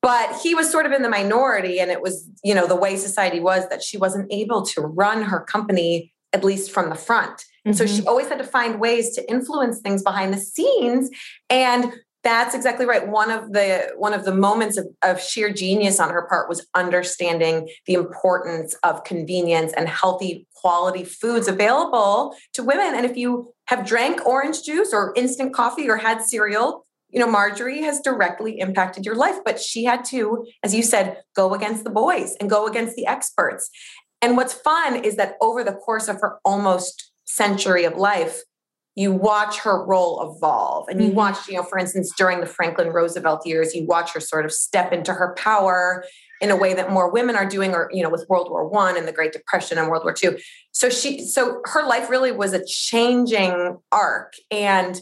but 0.00 0.36
he 0.42 0.54
was 0.54 0.70
sort 0.70 0.86
of 0.86 0.92
in 0.92 1.02
the 1.02 1.08
minority 1.08 1.80
and 1.80 1.90
it 1.90 2.02
was 2.02 2.28
you 2.44 2.54
know 2.54 2.66
the 2.66 2.76
way 2.76 2.96
society 2.96 3.40
was 3.40 3.68
that 3.68 3.82
she 3.82 3.96
wasn't 3.96 4.30
able 4.32 4.62
to 4.64 4.80
run 4.80 5.22
her 5.22 5.40
company 5.40 6.12
at 6.32 6.44
least 6.44 6.70
from 6.70 6.88
the 6.88 6.94
front 6.94 7.44
and 7.64 7.74
mm-hmm. 7.74 7.78
so 7.78 7.86
she 7.86 8.00
mm-hmm. 8.00 8.08
always 8.08 8.28
had 8.28 8.38
to 8.38 8.44
find 8.44 8.80
ways 8.80 9.14
to 9.14 9.30
influence 9.30 9.80
things 9.80 10.02
behind 10.02 10.32
the 10.32 10.38
scenes 10.38 11.10
and 11.50 11.92
that's 12.32 12.54
exactly 12.54 12.86
right. 12.86 13.06
One 13.06 13.30
of 13.30 13.52
the 13.52 13.92
one 13.96 14.14
of 14.14 14.24
the 14.24 14.34
moments 14.34 14.76
of, 14.76 14.86
of, 15.02 15.20
sheer 15.20 15.52
genius 15.52 16.00
on 16.00 16.10
her 16.10 16.26
part 16.26 16.48
was 16.48 16.66
understanding 16.74 17.68
the 17.86 17.94
importance 17.94 18.74
of 18.82 19.04
convenience 19.04 19.72
and 19.74 19.88
healthy 19.88 20.46
quality 20.54 21.04
foods 21.04 21.48
available 21.48 22.34
to 22.54 22.62
women. 22.62 22.94
And 22.94 23.04
if 23.04 23.16
you 23.16 23.52
have 23.66 23.86
drank 23.86 24.26
orange 24.26 24.62
juice 24.62 24.92
or 24.92 25.12
instant 25.16 25.54
coffee 25.54 25.88
or 25.88 25.96
had 25.96 26.22
cereal 26.22 26.84
you 27.10 27.18
know 27.18 27.26
marjorie 27.26 27.82
has 27.82 28.00
directly 28.00 28.58
impacted 28.58 29.06
your 29.06 29.14
life. 29.14 29.36
But 29.44 29.60
she 29.60 29.84
had 29.84 30.04
to 30.06 30.46
as 30.62 30.74
you 30.74 30.82
said 30.82 31.22
go 31.34 31.54
against 31.54 31.84
the 31.84 31.90
boys 31.90 32.36
and 32.40 32.50
go 32.50 32.66
against 32.66 32.96
the 32.96 33.06
experts. 33.06 33.70
And 34.20 34.36
what's 34.36 34.52
fun 34.52 35.04
is 35.04 35.16
that 35.16 35.34
over 35.40 35.62
the 35.62 35.72
course 35.72 36.08
of 36.08 36.20
her 36.20 36.38
almost 36.44 37.12
century 37.24 37.84
of 37.84 37.96
life 37.96 38.42
you 38.98 39.12
watch 39.12 39.60
her 39.60 39.84
role 39.86 40.34
evolve 40.36 40.88
and 40.88 41.00
you 41.00 41.08
mm-hmm. 41.08 41.16
watch 41.16 41.48
you 41.48 41.54
know 41.54 41.62
for 41.62 41.78
instance 41.78 42.12
during 42.18 42.40
the 42.40 42.46
franklin 42.46 42.88
roosevelt 42.88 43.46
years 43.46 43.72
you 43.72 43.86
watch 43.86 44.12
her 44.12 44.18
sort 44.18 44.44
of 44.44 44.50
step 44.50 44.92
into 44.92 45.12
her 45.12 45.34
power 45.38 46.04
in 46.40 46.50
a 46.50 46.56
way 46.56 46.74
that 46.74 46.90
more 46.90 47.08
women 47.08 47.36
are 47.36 47.46
doing 47.46 47.74
or 47.74 47.88
you 47.92 48.02
know 48.02 48.10
with 48.10 48.26
world 48.28 48.50
war 48.50 48.68
one 48.68 48.96
and 48.96 49.06
the 49.06 49.12
great 49.12 49.32
depression 49.32 49.78
and 49.78 49.88
world 49.88 50.02
war 50.02 50.12
two 50.12 50.36
so 50.72 50.90
she 50.90 51.24
so 51.24 51.60
her 51.64 51.86
life 51.86 52.10
really 52.10 52.32
was 52.32 52.52
a 52.52 52.64
changing 52.66 53.78
arc 53.92 54.34
and 54.50 55.00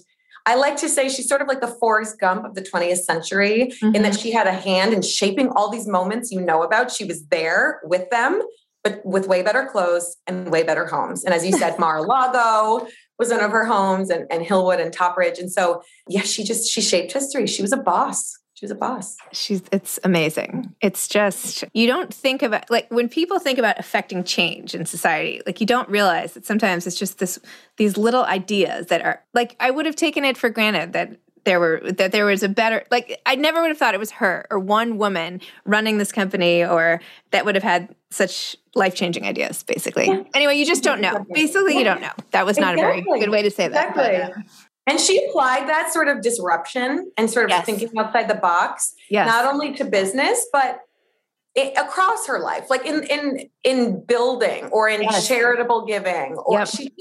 I 0.48 0.54
like 0.54 0.76
to 0.76 0.88
say 0.88 1.08
she's 1.08 1.28
sort 1.28 1.42
of 1.42 1.48
like 1.48 1.60
the 1.60 1.66
Forrest 1.66 2.20
Gump 2.20 2.44
of 2.44 2.54
the 2.54 2.62
20th 2.62 2.98
century 2.98 3.72
mm-hmm. 3.82 3.96
in 3.96 4.02
that 4.02 4.16
she 4.16 4.30
had 4.30 4.46
a 4.46 4.52
hand 4.52 4.92
in 4.92 5.02
shaping 5.02 5.48
all 5.48 5.72
these 5.72 5.88
moments 5.88 6.30
you 6.30 6.40
know 6.40 6.62
about. 6.62 6.92
She 6.92 7.04
was 7.04 7.26
there 7.26 7.80
with 7.82 8.08
them, 8.10 8.40
but 8.84 9.04
with 9.04 9.26
way 9.26 9.42
better 9.42 9.66
clothes 9.66 10.16
and 10.28 10.48
way 10.48 10.62
better 10.62 10.86
homes. 10.86 11.24
And 11.24 11.34
as 11.34 11.44
you 11.44 11.50
said, 11.50 11.76
Mar-a-Lago 11.80 12.86
was 13.18 13.30
one 13.30 13.40
of 13.40 13.50
her 13.50 13.64
homes 13.64 14.10
and, 14.10 14.26
and 14.30 14.44
Hillwood 14.44 14.80
and 14.80 14.94
Topridge. 14.94 15.38
And 15.38 15.50
so, 15.50 15.82
yeah, 16.08 16.22
she 16.22 16.44
just, 16.44 16.70
she 16.70 16.80
shaped 16.80 17.12
history. 17.12 17.46
She 17.46 17.62
was 17.62 17.72
a 17.72 17.76
boss 17.76 18.38
she 18.56 18.64
was 18.64 18.70
a 18.70 18.76
boss. 18.76 19.18
She's 19.32 19.62
it's 19.70 20.00
amazing. 20.02 20.74
It's 20.80 21.08
just 21.08 21.62
you 21.74 21.86
don't 21.86 22.12
think 22.12 22.42
about 22.42 22.70
like 22.70 22.90
when 22.90 23.06
people 23.06 23.38
think 23.38 23.58
about 23.58 23.78
affecting 23.78 24.24
change 24.24 24.74
in 24.74 24.86
society, 24.86 25.42
like 25.44 25.60
you 25.60 25.66
don't 25.66 25.90
realize 25.90 26.32
that 26.32 26.46
sometimes 26.46 26.86
it's 26.86 26.96
just 26.96 27.18
this 27.18 27.38
these 27.76 27.98
little 27.98 28.24
ideas 28.24 28.86
that 28.86 29.02
are 29.02 29.22
like 29.34 29.56
I 29.60 29.70
would 29.70 29.84
have 29.84 29.94
taken 29.94 30.24
it 30.24 30.38
for 30.38 30.48
granted 30.48 30.94
that 30.94 31.18
there 31.46 31.58
were 31.58 31.80
that 31.84 32.12
there 32.12 32.26
was 32.26 32.42
a 32.42 32.48
better 32.50 32.84
like 32.90 33.18
I 33.24 33.36
never 33.36 33.62
would 33.62 33.68
have 33.68 33.78
thought 33.78 33.94
it 33.94 34.00
was 34.00 34.10
her 34.10 34.46
or 34.50 34.58
one 34.58 34.98
woman 34.98 35.40
running 35.64 35.96
this 35.96 36.12
company 36.12 36.62
or 36.62 37.00
that 37.30 37.46
would 37.46 37.54
have 37.54 37.64
had 37.64 37.94
such 38.10 38.56
life-changing 38.74 39.24
ideas 39.24 39.62
basically. 39.62 40.08
Yeah. 40.08 40.24
Anyway, 40.34 40.56
you 40.56 40.66
just 40.66 40.82
don't 40.82 41.00
know. 41.00 41.24
Basically, 41.32 41.72
yeah. 41.72 41.78
you 41.78 41.84
don't 41.84 42.02
know. 42.02 42.12
That 42.32 42.44
was 42.44 42.58
not 42.58 42.74
exactly. 42.74 43.00
a 43.00 43.04
very 43.04 43.20
good 43.20 43.30
way 43.30 43.42
to 43.42 43.50
say 43.50 43.68
that. 43.68 43.90
Exactly. 43.90 44.18
But, 44.18 44.38
uh, 44.38 44.42
and 44.88 45.00
she 45.00 45.24
applied 45.26 45.68
that 45.68 45.92
sort 45.92 46.08
of 46.08 46.20
disruption 46.20 47.10
and 47.16 47.30
sort 47.30 47.46
of 47.46 47.50
yes. 47.50 47.66
thinking 47.66 47.90
outside 47.98 48.28
the 48.28 48.34
box, 48.34 48.94
yes. 49.08 49.26
not 49.26 49.52
only 49.52 49.72
to 49.74 49.84
business, 49.84 50.46
but 50.52 50.80
it, 51.56 51.72
across 51.76 52.26
her 52.26 52.38
life, 52.38 52.68
like 52.68 52.84
in 52.84 53.02
in 53.04 53.48
in 53.64 54.04
building 54.04 54.66
or 54.66 54.88
in 54.88 55.02
yes. 55.02 55.26
charitable 55.26 55.86
giving, 55.86 56.34
or 56.34 56.58
yep. 56.58 56.68
she 56.68 56.92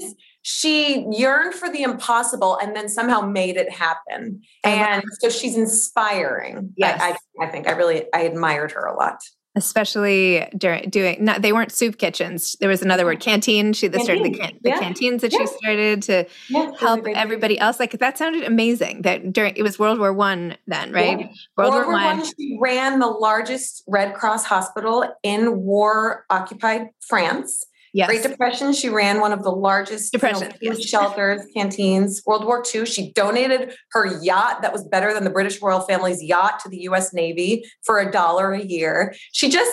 she 0.48 1.04
yearned 1.10 1.54
for 1.54 1.68
the 1.68 1.82
impossible 1.82 2.56
and 2.62 2.76
then 2.76 2.88
somehow 2.88 3.20
made 3.20 3.56
it 3.56 3.68
happen. 3.68 4.40
And 4.62 5.02
so 5.18 5.28
she's 5.28 5.56
inspiring. 5.56 6.72
Yes. 6.76 7.00
I, 7.02 7.16
I, 7.42 7.46
I 7.48 7.50
think 7.50 7.66
I 7.66 7.72
really 7.72 8.04
I 8.14 8.20
admired 8.20 8.70
her 8.70 8.86
a 8.86 8.94
lot 8.94 9.18
especially 9.56 10.46
during 10.56 10.88
doing 10.90 11.24
not 11.24 11.40
they 11.40 11.50
weren't 11.50 11.72
soup 11.72 11.96
kitchens 11.96 12.58
there 12.60 12.68
was 12.68 12.82
another 12.82 13.06
word 13.06 13.20
canteen 13.20 13.72
she 13.72 13.88
the, 13.88 13.96
canteen. 13.96 14.22
the, 14.32 14.38
can, 14.38 14.58
the 14.60 14.68
yeah. 14.68 14.78
canteens 14.78 15.22
that 15.22 15.32
yeah. 15.32 15.38
she 15.38 15.46
started 15.46 16.02
to 16.02 16.26
yeah, 16.50 16.70
help 16.78 17.06
everybody 17.08 17.58
else 17.58 17.80
like 17.80 17.92
that 17.92 18.18
sounded 18.18 18.44
amazing 18.44 19.00
that 19.00 19.32
during 19.32 19.56
it 19.56 19.62
was 19.62 19.78
world 19.78 19.98
war 19.98 20.12
one 20.12 20.58
then 20.66 20.92
right 20.92 21.30
world, 21.56 21.72
world, 21.72 21.86
war, 21.86 21.92
one. 21.94 22.18
one 22.18 22.26
she 22.38 22.58
ran 22.60 22.98
the 22.98 23.06
largest 23.06 23.82
red 23.86 24.12
cross 24.12 24.44
hospital 24.44 25.10
in 25.22 25.62
war 25.62 26.26
occupied 26.28 26.90
france 27.00 27.64
Yes. 27.96 28.08
Great 28.10 28.22
Depression, 28.22 28.74
she 28.74 28.90
ran 28.90 29.20
one 29.20 29.32
of 29.32 29.42
the 29.42 29.50
largest 29.50 30.12
Depression. 30.12 30.52
You 30.60 30.74
know, 30.74 30.78
shelters, 30.78 31.40
canteens. 31.56 32.20
World 32.26 32.44
War 32.44 32.62
II, 32.62 32.84
she 32.84 33.10
donated 33.12 33.74
her 33.92 34.22
yacht 34.22 34.60
that 34.60 34.70
was 34.70 34.84
better 34.84 35.14
than 35.14 35.24
the 35.24 35.30
British 35.30 35.62
royal 35.62 35.80
family's 35.80 36.22
yacht 36.22 36.60
to 36.60 36.68
the 36.68 36.82
US 36.90 37.14
Navy 37.14 37.64
for 37.86 37.98
a 37.98 38.12
dollar 38.12 38.52
a 38.52 38.62
year. 38.62 39.14
She 39.32 39.48
just, 39.48 39.72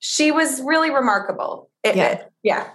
she 0.00 0.30
was 0.30 0.60
really 0.60 0.90
remarkable. 0.90 1.70
It, 1.82 1.96
yeah. 1.96 2.08
It, 2.08 2.32
yeah. 2.42 2.68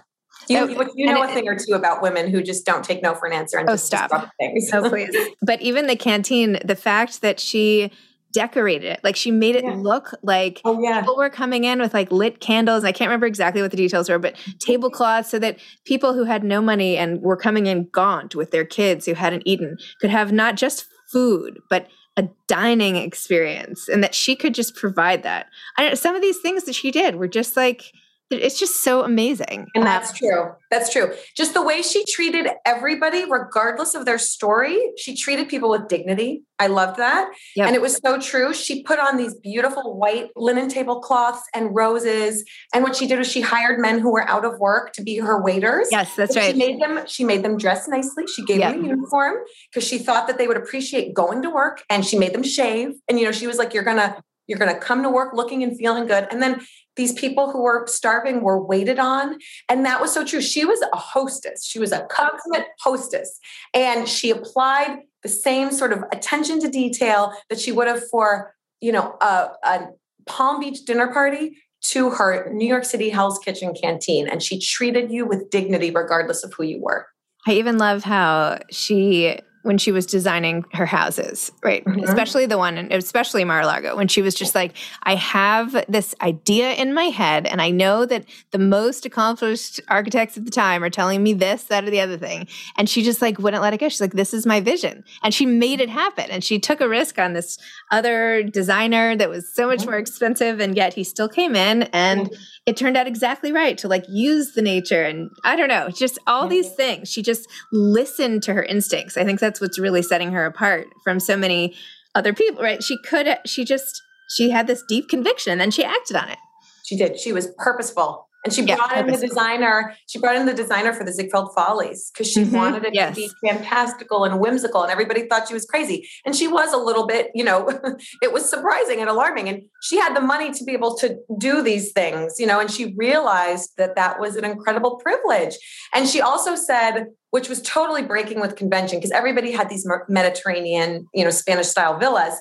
You, 0.48 0.76
oh, 0.76 0.88
you 0.96 1.06
know 1.06 1.22
a 1.22 1.28
thing 1.28 1.46
or 1.46 1.56
two 1.56 1.74
about 1.74 2.02
women 2.02 2.28
who 2.28 2.42
just 2.42 2.66
don't 2.66 2.84
take 2.84 3.04
no 3.04 3.14
for 3.14 3.26
an 3.26 3.32
answer 3.34 3.58
and 3.58 3.70
oh, 3.70 3.76
stop. 3.76 4.10
things. 4.40 4.68
oh, 4.72 4.88
please. 4.88 5.14
But 5.42 5.62
even 5.62 5.86
the 5.86 5.94
canteen, 5.94 6.58
the 6.64 6.74
fact 6.74 7.20
that 7.20 7.38
she 7.38 7.92
decorated 8.32 8.86
it. 8.86 9.00
Like 9.04 9.16
she 9.16 9.30
made 9.30 9.56
it 9.56 9.64
yeah. 9.64 9.74
look 9.74 10.14
like 10.22 10.60
oh, 10.64 10.80
yeah. 10.82 11.00
people 11.00 11.16
were 11.16 11.30
coming 11.30 11.64
in 11.64 11.80
with 11.80 11.94
like 11.94 12.10
lit 12.10 12.40
candles. 12.40 12.84
I 12.84 12.92
can't 12.92 13.08
remember 13.08 13.26
exactly 13.26 13.62
what 13.62 13.70
the 13.70 13.76
details 13.76 14.08
were, 14.08 14.18
but 14.18 14.36
tablecloths 14.58 15.30
so 15.30 15.38
that 15.38 15.58
people 15.84 16.14
who 16.14 16.24
had 16.24 16.42
no 16.42 16.60
money 16.60 16.96
and 16.96 17.20
were 17.20 17.36
coming 17.36 17.66
in 17.66 17.88
gaunt 17.92 18.34
with 18.34 18.50
their 18.50 18.64
kids 18.64 19.06
who 19.06 19.14
hadn't 19.14 19.42
eaten 19.44 19.76
could 20.00 20.10
have 20.10 20.32
not 20.32 20.56
just 20.56 20.86
food, 21.10 21.60
but 21.68 21.88
a 22.16 22.28
dining 22.46 22.96
experience 22.96 23.88
and 23.88 24.04
that 24.04 24.14
she 24.14 24.36
could 24.36 24.54
just 24.54 24.74
provide 24.76 25.22
that. 25.22 25.46
I 25.78 25.94
some 25.94 26.14
of 26.14 26.22
these 26.22 26.40
things 26.40 26.64
that 26.64 26.74
she 26.74 26.90
did 26.90 27.16
were 27.16 27.28
just 27.28 27.56
like 27.56 27.92
it's 28.32 28.58
just 28.58 28.82
so 28.82 29.04
amazing. 29.04 29.66
And 29.74 29.82
um, 29.82 29.84
that's 29.84 30.12
true. 30.12 30.52
That's 30.70 30.92
true. 30.92 31.12
Just 31.36 31.54
the 31.54 31.62
way 31.62 31.82
she 31.82 32.04
treated 32.06 32.48
everybody, 32.64 33.24
regardless 33.30 33.94
of 33.94 34.06
their 34.06 34.18
story, 34.18 34.78
she 34.96 35.16
treated 35.16 35.48
people 35.48 35.70
with 35.70 35.88
dignity. 35.88 36.42
I 36.58 36.68
loved 36.68 36.98
that. 36.98 37.30
Yep. 37.56 37.66
And 37.66 37.76
it 37.76 37.82
was 37.82 37.96
so 37.96 38.20
true. 38.20 38.54
She 38.54 38.82
put 38.84 38.98
on 38.98 39.16
these 39.16 39.34
beautiful 39.34 39.98
white 39.98 40.30
linen 40.36 40.68
tablecloths 40.68 41.42
and 41.54 41.74
roses. 41.74 42.44
And 42.72 42.84
what 42.84 42.96
she 42.96 43.06
did 43.06 43.18
was 43.18 43.30
she 43.30 43.40
hired 43.40 43.80
men 43.80 43.98
who 43.98 44.12
were 44.12 44.28
out 44.28 44.44
of 44.44 44.58
work 44.58 44.92
to 44.94 45.02
be 45.02 45.18
her 45.18 45.42
waiters. 45.42 45.88
Yes, 45.90 46.14
that's 46.16 46.36
right. 46.36 46.52
She 46.52 46.58
made 46.58 46.80
them, 46.80 47.00
she 47.06 47.24
made 47.24 47.42
them 47.42 47.58
dress 47.58 47.88
nicely. 47.88 48.26
She 48.26 48.44
gave 48.44 48.60
yep. 48.60 48.74
them 48.74 48.84
a 48.84 48.88
uniform 48.88 49.38
because 49.70 49.86
she 49.86 49.98
thought 49.98 50.26
that 50.28 50.38
they 50.38 50.46
would 50.46 50.56
appreciate 50.56 51.14
going 51.14 51.42
to 51.42 51.50
work 51.50 51.82
and 51.90 52.06
she 52.06 52.16
made 52.16 52.32
them 52.32 52.44
shave. 52.44 52.92
And 53.08 53.18
you 53.18 53.24
know, 53.24 53.32
she 53.32 53.46
was 53.46 53.58
like, 53.58 53.74
You're 53.74 53.82
gonna 53.82 54.22
you're 54.52 54.58
going 54.58 54.74
to 54.74 54.78
come 54.78 55.02
to 55.02 55.08
work 55.08 55.32
looking 55.32 55.62
and 55.62 55.78
feeling 55.78 56.06
good. 56.06 56.28
And 56.30 56.42
then 56.42 56.60
these 56.96 57.14
people 57.14 57.50
who 57.50 57.62
were 57.62 57.86
starving 57.86 58.42
were 58.42 58.62
waited 58.62 58.98
on. 58.98 59.38
And 59.70 59.86
that 59.86 59.98
was 59.98 60.12
so 60.12 60.26
true. 60.26 60.42
She 60.42 60.66
was 60.66 60.82
a 60.92 60.96
hostess, 60.96 61.64
she 61.64 61.78
was 61.78 61.90
a 61.90 62.04
consummate 62.10 62.66
hostess. 62.80 63.40
And 63.72 64.06
she 64.06 64.30
applied 64.30 64.98
the 65.22 65.30
same 65.30 65.72
sort 65.72 65.94
of 65.94 66.04
attention 66.12 66.60
to 66.60 66.68
detail 66.68 67.32
that 67.48 67.58
she 67.58 67.72
would 67.72 67.88
have 67.88 68.06
for, 68.10 68.54
you 68.82 68.92
know, 68.92 69.16
a, 69.22 69.52
a 69.64 69.88
Palm 70.26 70.60
Beach 70.60 70.84
dinner 70.84 71.10
party 71.10 71.56
to 71.84 72.10
her 72.10 72.52
New 72.52 72.66
York 72.66 72.84
City 72.84 73.08
Hell's 73.08 73.38
Kitchen 73.38 73.74
canteen. 73.74 74.28
And 74.28 74.42
she 74.42 74.60
treated 74.60 75.10
you 75.10 75.24
with 75.24 75.48
dignity 75.48 75.90
regardless 75.90 76.44
of 76.44 76.52
who 76.52 76.64
you 76.64 76.78
were. 76.78 77.06
I 77.46 77.52
even 77.52 77.78
love 77.78 78.04
how 78.04 78.58
she 78.70 79.38
when 79.62 79.78
she 79.78 79.92
was 79.92 80.06
designing 80.06 80.64
her 80.72 80.86
houses, 80.86 81.52
right? 81.62 81.84
Mm-hmm. 81.84 82.04
Especially 82.04 82.46
the 82.46 82.58
one, 82.58 82.76
especially 82.90 83.44
Mar-a-Lago, 83.44 83.96
when 83.96 84.08
she 84.08 84.20
was 84.20 84.34
just 84.34 84.54
like, 84.54 84.74
I 85.04 85.14
have 85.14 85.84
this 85.88 86.14
idea 86.20 86.72
in 86.74 86.92
my 86.92 87.04
head, 87.04 87.46
and 87.46 87.62
I 87.62 87.70
know 87.70 88.04
that 88.06 88.24
the 88.50 88.58
most 88.58 89.06
accomplished 89.06 89.80
architects 89.88 90.36
at 90.36 90.44
the 90.44 90.50
time 90.50 90.82
are 90.82 90.90
telling 90.90 91.22
me 91.22 91.32
this, 91.32 91.64
that, 91.64 91.84
or 91.84 91.90
the 91.90 92.00
other 92.00 92.18
thing. 92.18 92.48
And 92.76 92.88
she 92.88 93.02
just 93.02 93.22
like 93.22 93.38
wouldn't 93.38 93.62
let 93.62 93.72
it 93.72 93.78
go. 93.78 93.88
She's 93.88 94.00
like, 94.00 94.12
this 94.12 94.34
is 94.34 94.46
my 94.46 94.60
vision. 94.60 95.04
And 95.22 95.32
she 95.32 95.46
made 95.46 95.80
it 95.80 95.88
happen. 95.88 96.26
And 96.30 96.42
she 96.42 96.58
took 96.58 96.80
a 96.80 96.88
risk 96.88 97.18
on 97.18 97.32
this 97.32 97.58
other 97.90 98.42
designer 98.42 99.16
that 99.16 99.28
was 99.28 99.48
so 99.52 99.66
much 99.66 99.80
mm-hmm. 99.80 99.90
more 99.90 99.98
expensive, 99.98 100.60
and 100.60 100.76
yet 100.76 100.94
he 100.94 101.04
still 101.04 101.28
came 101.28 101.54
in 101.54 101.84
and 101.84 102.26
mm-hmm 102.26 102.34
it 102.64 102.76
turned 102.76 102.96
out 102.96 103.06
exactly 103.06 103.52
right 103.52 103.76
to 103.78 103.88
like 103.88 104.04
use 104.08 104.52
the 104.52 104.62
nature 104.62 105.02
and 105.02 105.30
I 105.44 105.56
don't 105.56 105.68
know, 105.68 105.88
just 105.88 106.18
all 106.26 106.46
these 106.46 106.70
things. 106.72 107.10
She 107.10 107.22
just 107.22 107.48
listened 107.72 108.42
to 108.44 108.54
her 108.54 108.62
instincts. 108.62 109.16
I 109.16 109.24
think 109.24 109.40
that's 109.40 109.60
what's 109.60 109.78
really 109.78 110.02
setting 110.02 110.32
her 110.32 110.46
apart 110.46 110.86
from 111.02 111.18
so 111.18 111.36
many 111.36 111.74
other 112.14 112.32
people, 112.32 112.62
right? 112.62 112.82
She 112.82 112.98
could, 113.02 113.26
she 113.46 113.64
just, 113.64 114.00
she 114.30 114.50
had 114.50 114.66
this 114.66 114.84
deep 114.88 115.08
conviction 115.08 115.60
and 115.60 115.74
she 115.74 115.82
acted 115.82 116.16
on 116.16 116.28
it. 116.28 116.38
She 116.84 116.96
did. 116.96 117.18
She 117.18 117.32
was 117.32 117.48
purposeful. 117.58 118.28
And 118.44 118.52
she 118.52 118.66
brought 118.66 118.90
yeah, 118.90 119.00
in 119.00 119.06
the 119.06 119.16
designer. 119.16 119.94
She 120.08 120.18
brought 120.18 120.34
in 120.34 120.46
the 120.46 120.54
designer 120.54 120.92
for 120.92 121.04
the 121.04 121.12
Ziegfeld 121.12 121.54
Follies 121.54 122.10
because 122.12 122.30
she 122.30 122.42
mm-hmm. 122.42 122.56
wanted 122.56 122.84
it 122.84 122.94
yes. 122.94 123.14
to 123.14 123.20
be 123.20 123.30
fantastical 123.46 124.24
and 124.24 124.40
whimsical, 124.40 124.82
and 124.82 124.90
everybody 124.90 125.28
thought 125.28 125.46
she 125.46 125.54
was 125.54 125.64
crazy. 125.64 126.08
And 126.26 126.34
she 126.34 126.48
was 126.48 126.72
a 126.72 126.76
little 126.76 127.06
bit, 127.06 127.30
you 127.34 127.44
know, 127.44 127.68
it 128.22 128.32
was 128.32 128.48
surprising 128.48 129.00
and 129.00 129.08
alarming. 129.08 129.48
And 129.48 129.62
she 129.82 129.96
had 129.96 130.16
the 130.16 130.20
money 130.20 130.50
to 130.52 130.64
be 130.64 130.72
able 130.72 130.96
to 130.98 131.18
do 131.38 131.62
these 131.62 131.92
things, 131.92 132.40
you 132.40 132.46
know, 132.46 132.58
and 132.58 132.70
she 132.70 132.94
realized 132.96 133.70
that 133.78 133.94
that 133.94 134.18
was 134.18 134.34
an 134.34 134.44
incredible 134.44 134.96
privilege. 134.96 135.56
And 135.94 136.08
she 136.08 136.20
also 136.20 136.56
said, 136.56 137.06
which 137.30 137.48
was 137.48 137.62
totally 137.62 138.02
breaking 138.02 138.40
with 138.40 138.56
convention, 138.56 138.98
because 138.98 139.12
everybody 139.12 139.52
had 139.52 139.68
these 139.68 139.86
Mediterranean, 140.08 141.06
you 141.14 141.24
know, 141.24 141.30
Spanish 141.30 141.68
style 141.68 141.98
villas 141.98 142.34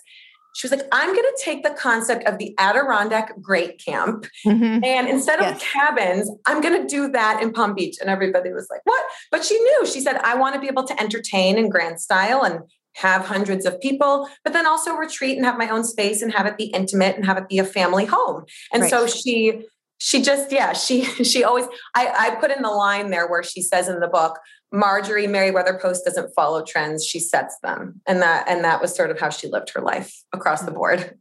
she 0.53 0.67
was 0.67 0.72
like, 0.72 0.88
I'm 0.91 1.13
going 1.13 1.24
to 1.24 1.41
take 1.43 1.63
the 1.63 1.72
concept 1.72 2.27
of 2.27 2.38
the 2.38 2.53
Adirondack 2.58 3.39
Great 3.41 3.84
Camp. 3.84 4.25
Mm-hmm. 4.46 4.84
And 4.84 5.08
instead 5.08 5.39
of 5.39 5.60
cabins, 5.60 6.29
I'm 6.46 6.62
going 6.62 6.81
to 6.81 6.88
do 6.88 7.10
that 7.12 7.41
in 7.41 7.53
Palm 7.53 7.74
Beach. 7.74 7.98
And 8.01 8.10
everybody 8.10 8.51
was 8.51 8.67
like, 8.70 8.81
what? 8.84 9.03
But 9.31 9.46
she 9.46 9.58
knew, 9.58 9.86
she 9.86 10.01
said, 10.01 10.17
I 10.17 10.36
want 10.36 10.55
to 10.55 10.62
be 10.62 10.67
able 10.67 10.84
to 10.84 11.01
entertain 11.01 11.58
in 11.58 11.70
grand 11.70 12.01
style 12.01 12.43
and 12.43 12.62
have 12.96 13.25
hundreds 13.25 13.65
of 13.65 13.79
people, 13.79 14.27
but 14.43 14.51
then 14.53 14.67
also 14.67 14.93
retreat 14.93 15.38
and 15.38 15.46
have 15.46 15.58
my 15.58 15.70
own 15.70 15.84
space 15.84 16.22
and 16.22 16.34
have 16.34 16.46
it 16.46 16.58
be 16.58 16.65
intimate 16.65 17.15
and 17.15 17.25
have 17.25 17.38
it 17.38 17.48
be 17.48 17.60
a 17.60 17.63
family 17.63 18.05
home. 18.05 18.43
And 18.74 18.81
right. 18.81 18.89
so 18.89 19.08
she, 19.08 19.65
she 20.00 20.22
just, 20.22 20.51
yeah, 20.51 20.74
she, 20.74 21.03
she 21.24 21.43
always, 21.43 21.65
I, 21.96 22.13
I 22.17 22.36
put 22.41 22.51
in 22.51 22.62
the 22.62 22.70
line 22.70 23.10
there 23.10 23.27
where 23.27 23.43
she 23.43 23.62
says 23.62 23.88
in 23.88 24.01
the 24.01 24.08
book, 24.08 24.38
Marjorie 24.71 25.27
Merriweather 25.27 25.77
Post 25.77 26.05
doesn't 26.05 26.33
follow 26.33 26.63
trends; 26.63 27.05
she 27.05 27.19
sets 27.19 27.57
them, 27.61 28.01
and 28.07 28.21
that 28.21 28.47
and 28.47 28.63
that 28.63 28.81
was 28.81 28.95
sort 28.95 29.11
of 29.11 29.19
how 29.19 29.29
she 29.29 29.47
lived 29.47 29.71
her 29.71 29.81
life 29.81 30.23
across 30.33 30.61
the 30.61 30.71
board. 30.71 31.17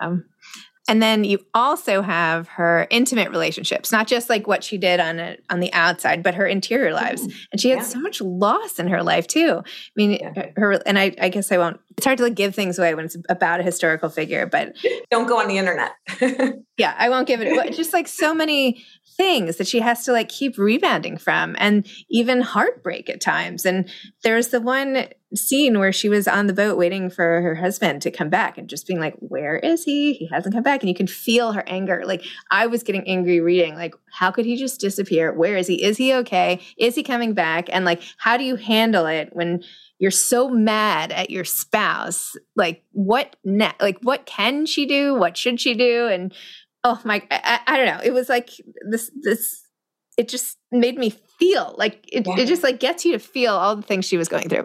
Um, 0.00 0.24
and 0.88 1.00
then 1.00 1.22
you 1.22 1.38
also 1.54 2.02
have 2.02 2.48
her 2.48 2.88
intimate 2.90 3.30
relationships, 3.30 3.92
not 3.92 4.08
just 4.08 4.28
like 4.28 4.48
what 4.48 4.64
she 4.64 4.78
did 4.78 4.98
on 4.98 5.20
a, 5.20 5.36
on 5.48 5.60
the 5.60 5.72
outside, 5.72 6.24
but 6.24 6.34
her 6.34 6.46
interior 6.46 6.92
lives. 6.92 7.22
And 7.52 7.60
she 7.60 7.70
had 7.70 7.78
yeah. 7.78 7.84
so 7.84 8.00
much 8.00 8.20
loss 8.20 8.80
in 8.80 8.88
her 8.88 9.02
life 9.02 9.28
too. 9.28 9.58
I 9.58 9.92
mean, 9.94 10.12
yeah. 10.12 10.32
Uh, 10.36 10.46
her 10.56 10.72
and 10.84 10.98
I, 10.98 11.14
I 11.20 11.28
guess 11.28 11.52
I 11.52 11.58
won't. 11.58 11.78
It's 11.96 12.04
hard 12.04 12.18
to 12.18 12.24
like 12.24 12.34
give 12.34 12.54
things 12.54 12.78
away 12.78 12.94
when 12.94 13.04
it's 13.04 13.16
about 13.28 13.60
a 13.60 13.62
historical 13.62 14.08
figure, 14.08 14.46
but 14.46 14.74
don't 15.10 15.28
go 15.28 15.38
on 15.38 15.46
the 15.46 15.58
internet. 15.58 15.92
yeah, 16.76 16.94
I 16.98 17.08
won't 17.10 17.28
give 17.28 17.40
it. 17.40 17.74
Just 17.74 17.92
like 17.92 18.08
so 18.08 18.34
many 18.34 18.82
things 19.16 19.58
that 19.58 19.68
she 19.68 19.80
has 19.80 20.04
to 20.06 20.12
like 20.12 20.28
keep 20.28 20.58
rebounding 20.58 21.16
from, 21.16 21.54
and 21.58 21.86
even 22.10 22.40
heartbreak 22.40 23.08
at 23.08 23.20
times. 23.20 23.64
And 23.64 23.88
there's 24.24 24.48
the 24.48 24.60
one 24.60 25.06
scene 25.34 25.78
where 25.78 25.92
she 25.92 26.08
was 26.08 26.28
on 26.28 26.46
the 26.46 26.52
boat 26.52 26.76
waiting 26.76 27.10
for 27.10 27.40
her 27.40 27.54
husband 27.54 28.02
to 28.02 28.10
come 28.10 28.28
back 28.28 28.58
and 28.58 28.68
just 28.68 28.86
being 28.86 29.00
like, 29.00 29.14
Where 29.18 29.56
is 29.56 29.84
he? 29.84 30.14
He 30.14 30.28
hasn't 30.28 30.54
come 30.54 30.62
back. 30.62 30.80
And 30.80 30.88
you 30.88 30.94
can 30.94 31.06
feel 31.06 31.52
her 31.52 31.64
anger. 31.66 32.02
Like, 32.04 32.24
I 32.50 32.66
was 32.66 32.82
getting 32.82 33.08
angry 33.08 33.40
reading, 33.40 33.74
like, 33.74 33.94
how 34.12 34.30
could 34.30 34.44
he 34.44 34.56
just 34.56 34.80
disappear? 34.80 35.32
Where 35.32 35.56
is 35.56 35.66
he? 35.66 35.82
Is 35.82 35.96
he 35.96 36.14
okay? 36.14 36.60
Is 36.78 36.94
he 36.94 37.02
coming 37.02 37.34
back? 37.34 37.68
And 37.72 37.84
like, 37.84 38.02
how 38.18 38.36
do 38.36 38.44
you 38.44 38.56
handle 38.56 39.06
it 39.06 39.30
when 39.32 39.62
you're 39.98 40.10
so 40.10 40.48
mad 40.48 41.12
at 41.12 41.30
your 41.30 41.44
spouse? 41.44 42.36
Like, 42.56 42.84
what 42.92 43.36
ne- 43.44 43.74
like 43.80 43.98
what 44.02 44.26
can 44.26 44.66
she 44.66 44.86
do? 44.86 45.14
What 45.14 45.36
should 45.36 45.60
she 45.60 45.74
do? 45.74 46.08
And 46.08 46.34
oh 46.84 47.00
my 47.04 47.22
I, 47.30 47.60
I 47.66 47.76
don't 47.76 47.86
know. 47.86 48.00
It 48.02 48.12
was 48.12 48.28
like 48.28 48.50
this 48.90 49.10
this 49.22 49.62
it 50.18 50.28
just 50.28 50.58
made 50.70 50.98
me 50.98 51.10
feel 51.38 51.74
like 51.78 52.04
it, 52.12 52.26
yeah. 52.26 52.38
it 52.38 52.46
just 52.46 52.62
like 52.62 52.80
gets 52.80 53.04
you 53.04 53.12
to 53.12 53.18
feel 53.18 53.54
all 53.54 53.76
the 53.76 53.82
things 53.82 54.04
she 54.04 54.16
was 54.16 54.28
going 54.28 54.48
through. 54.48 54.64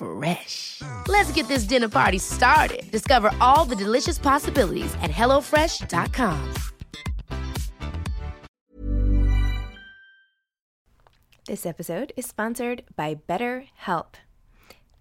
Fresh. 0.00 0.80
Let's 1.08 1.30
get 1.32 1.46
this 1.48 1.64
dinner 1.64 1.90
party 1.90 2.18
started. 2.18 2.90
Discover 2.90 3.32
all 3.38 3.66
the 3.66 3.76
delicious 3.76 4.18
possibilities 4.18 4.94
at 5.02 5.10
HelloFresh.com. 5.10 6.54
This 11.46 11.66
episode 11.66 12.14
is 12.16 12.26
sponsored 12.26 12.84
by 12.96 13.16
BetterHelp. 13.28 14.14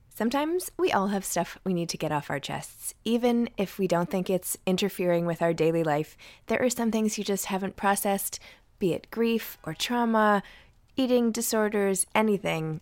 Sometimes 0.09 0.69
we 0.77 0.91
all 0.91 1.07
have 1.07 1.23
stuff 1.23 1.57
we 1.63 1.73
need 1.73 1.87
to 1.89 1.97
get 1.97 2.11
off 2.11 2.29
our 2.29 2.41
chests. 2.41 2.93
Even 3.05 3.47
if 3.55 3.79
we 3.79 3.87
don't 3.87 4.09
think 4.09 4.29
it's 4.29 4.57
interfering 4.65 5.25
with 5.25 5.41
our 5.41 5.53
daily 5.53 5.81
life, 5.81 6.17
there 6.47 6.61
are 6.61 6.69
some 6.69 6.91
things 6.91 7.17
you 7.17 7.23
just 7.23 7.45
haven't 7.45 7.77
processed, 7.77 8.37
be 8.79 8.91
it 8.91 9.09
grief 9.11 9.57
or 9.63 9.73
trauma, 9.73 10.43
eating 10.97 11.31
disorders, 11.31 12.05
anything 12.13 12.81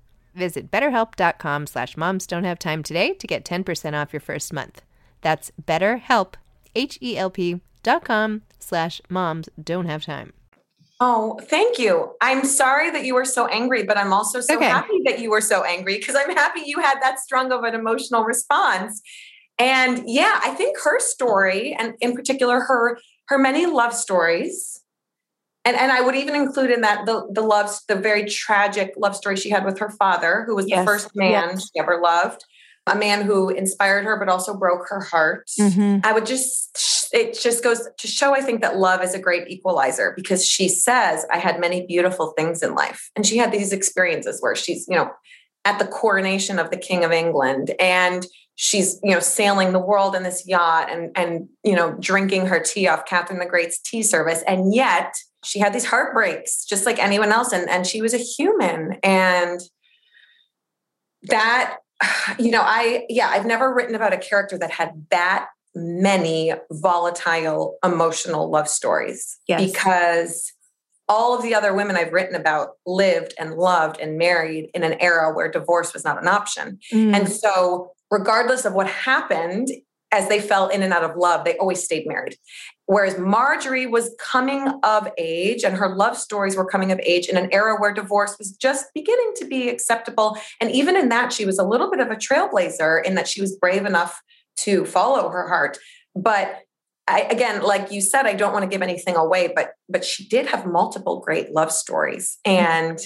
Visit 0.33 0.71
betterhelp.com 0.71 1.67
slash 1.67 1.97
moms 1.97 2.25
don't 2.25 2.43
have 2.43 2.59
time 2.59 2.83
today 2.83 3.13
to 3.13 3.27
get 3.27 3.45
10% 3.45 3.93
off 3.93 4.13
your 4.13 4.19
first 4.19 4.53
month. 4.53 4.81
That's 5.21 5.51
betterhelp, 5.61 6.35
H-E-L-P 6.75 7.61
dot 7.83 8.05
com 8.05 8.43
slash 8.59 9.01
moms 9.09 9.49
don't 9.61 9.85
have 9.85 10.05
time. 10.05 10.33
Oh, 10.99 11.39
thank 11.41 11.79
you. 11.79 12.13
I'm 12.21 12.45
sorry 12.45 12.91
that 12.91 13.05
you 13.05 13.15
were 13.15 13.25
so 13.25 13.47
angry, 13.47 13.83
but 13.83 13.97
I'm 13.97 14.13
also 14.13 14.39
so 14.39 14.55
okay. 14.55 14.65
happy 14.65 15.01
that 15.05 15.19
you 15.19 15.31
were 15.31 15.41
so 15.41 15.63
angry 15.63 15.97
because 15.97 16.15
I'm 16.15 16.29
happy 16.29 16.61
you 16.63 16.79
had 16.79 16.99
that 17.01 17.19
strong 17.19 17.51
of 17.51 17.63
an 17.63 17.73
emotional 17.73 18.23
response. 18.23 19.01
And 19.57 20.03
yeah, 20.05 20.39
I 20.43 20.51
think 20.51 20.77
her 20.79 20.99
story, 20.99 21.75
and 21.77 21.95
in 22.01 22.15
particular 22.15 22.59
her 22.61 22.99
her 23.29 23.39
many 23.39 23.65
love 23.65 23.93
stories, 23.93 24.80
and 25.65 25.77
and 25.77 25.91
I 25.91 26.01
would 26.01 26.15
even 26.15 26.35
include 26.35 26.71
in 26.71 26.81
that 26.81 27.05
the 27.05 27.27
the 27.31 27.41
loves 27.41 27.83
the 27.87 27.95
very 27.95 28.25
tragic 28.25 28.93
love 28.97 29.15
story 29.15 29.35
she 29.35 29.49
had 29.49 29.65
with 29.65 29.79
her 29.79 29.89
father, 29.89 30.43
who 30.47 30.55
was 30.55 30.67
yes. 30.67 30.79
the 30.79 30.85
first 30.85 31.15
man 31.15 31.51
yes. 31.51 31.69
she 31.69 31.79
ever 31.79 31.99
loved, 32.01 32.43
a 32.87 32.95
man 32.95 33.23
who 33.23 33.49
inspired 33.49 34.05
her 34.05 34.17
but 34.17 34.29
also 34.29 34.57
broke 34.57 34.87
her 34.89 35.01
heart. 35.01 35.49
Mm-hmm. 35.59 35.99
I 36.03 36.13
would 36.13 36.25
just 36.25 37.09
it 37.13 37.39
just 37.39 37.63
goes 37.63 37.87
to 37.97 38.07
show 38.07 38.33
I 38.33 38.41
think 38.41 38.61
that 38.61 38.77
love 38.77 39.03
is 39.03 39.13
a 39.13 39.19
great 39.19 39.49
equalizer 39.49 40.13
because 40.15 40.45
she 40.45 40.67
says 40.67 41.25
I 41.31 41.37
had 41.37 41.59
many 41.59 41.85
beautiful 41.85 42.33
things 42.37 42.63
in 42.63 42.73
life, 42.73 43.11
and 43.15 43.25
she 43.25 43.37
had 43.37 43.51
these 43.51 43.71
experiences 43.71 44.41
where 44.41 44.55
she's 44.55 44.87
you 44.87 44.95
know 44.95 45.11
at 45.63 45.77
the 45.77 45.85
coronation 45.85 46.57
of 46.57 46.71
the 46.71 46.77
king 46.77 47.03
of 47.03 47.11
England 47.11 47.71
and 47.79 48.25
she's 48.55 48.99
you 49.03 49.11
know 49.11 49.19
sailing 49.19 49.71
the 49.71 49.79
world 49.79 50.15
in 50.15 50.23
this 50.23 50.47
yacht 50.47 50.91
and 50.91 51.11
and 51.15 51.47
you 51.63 51.75
know 51.75 51.95
drinking 51.99 52.45
her 52.45 52.59
tea 52.59 52.87
off 52.87 53.05
Catherine 53.05 53.39
the 53.39 53.45
Great's 53.45 53.79
tea 53.79 54.03
service 54.03 54.43
and 54.47 54.73
yet 54.73 55.13
she 55.43 55.59
had 55.59 55.73
these 55.73 55.85
heartbreaks 55.85 56.65
just 56.65 56.85
like 56.85 56.99
anyone 56.99 57.31
else 57.31 57.51
and 57.51 57.69
and 57.69 57.87
she 57.87 58.01
was 58.01 58.13
a 58.13 58.17
human 58.17 58.97
and 59.03 59.61
that 61.23 61.77
you 62.39 62.51
know 62.51 62.61
i 62.63 63.05
yeah 63.09 63.29
i've 63.29 63.45
never 63.45 63.73
written 63.73 63.95
about 63.95 64.13
a 64.13 64.17
character 64.17 64.57
that 64.57 64.71
had 64.71 65.05
that 65.11 65.47
many 65.73 66.53
volatile 66.71 67.77
emotional 67.83 68.49
love 68.49 68.67
stories 68.67 69.37
yes. 69.47 69.71
because 69.71 70.51
all 71.07 71.35
of 71.35 71.43
the 71.43 71.53
other 71.53 71.73
women 71.73 71.97
I've 71.97 72.13
written 72.13 72.35
about 72.35 72.69
lived 72.85 73.33
and 73.37 73.55
loved 73.55 73.99
and 73.99 74.17
married 74.17 74.69
in 74.73 74.83
an 74.83 74.93
era 75.01 75.33
where 75.33 75.51
divorce 75.51 75.93
was 75.93 76.05
not 76.05 76.21
an 76.21 76.27
option. 76.29 76.79
Mm. 76.93 77.13
And 77.13 77.29
so, 77.29 77.91
regardless 78.11 78.65
of 78.65 78.73
what 78.73 78.87
happened, 78.87 79.69
as 80.11 80.27
they 80.27 80.41
fell 80.41 80.67
in 80.67 80.83
and 80.83 80.91
out 80.91 81.03
of 81.03 81.15
love, 81.15 81.45
they 81.45 81.57
always 81.57 81.81
stayed 81.81 82.05
married. 82.05 82.35
Whereas 82.85 83.17
Marjorie 83.17 83.87
was 83.87 84.13
coming 84.19 84.67
of 84.83 85.07
age 85.17 85.63
and 85.63 85.77
her 85.77 85.95
love 85.95 86.17
stories 86.17 86.57
were 86.57 86.65
coming 86.65 86.91
of 86.91 86.99
age 87.05 87.27
in 87.27 87.37
an 87.37 87.47
era 87.53 87.79
where 87.79 87.93
divorce 87.93 88.35
was 88.37 88.51
just 88.51 88.87
beginning 88.93 89.31
to 89.37 89.45
be 89.45 89.69
acceptable. 89.69 90.37
And 90.59 90.69
even 90.69 90.97
in 90.97 91.07
that, 91.09 91.31
she 91.31 91.45
was 91.45 91.57
a 91.57 91.63
little 91.63 91.89
bit 91.89 92.01
of 92.01 92.11
a 92.11 92.17
trailblazer 92.17 93.03
in 93.05 93.15
that 93.15 93.29
she 93.29 93.39
was 93.39 93.55
brave 93.55 93.85
enough 93.85 94.21
to 94.57 94.83
follow 94.83 95.29
her 95.29 95.47
heart. 95.47 95.77
But 96.13 96.59
I, 97.07 97.21
again, 97.21 97.61
like 97.61 97.91
you 97.91 98.01
said, 98.01 98.25
I 98.25 98.33
don't 98.33 98.53
want 98.53 98.63
to 98.63 98.69
give 98.69 98.81
anything 98.81 99.15
away, 99.15 99.51
but 99.55 99.71
but 99.89 100.05
she 100.05 100.27
did 100.27 100.45
have 100.47 100.65
multiple 100.65 101.19
great 101.19 101.51
love 101.51 101.71
stories, 101.71 102.37
and 102.45 102.99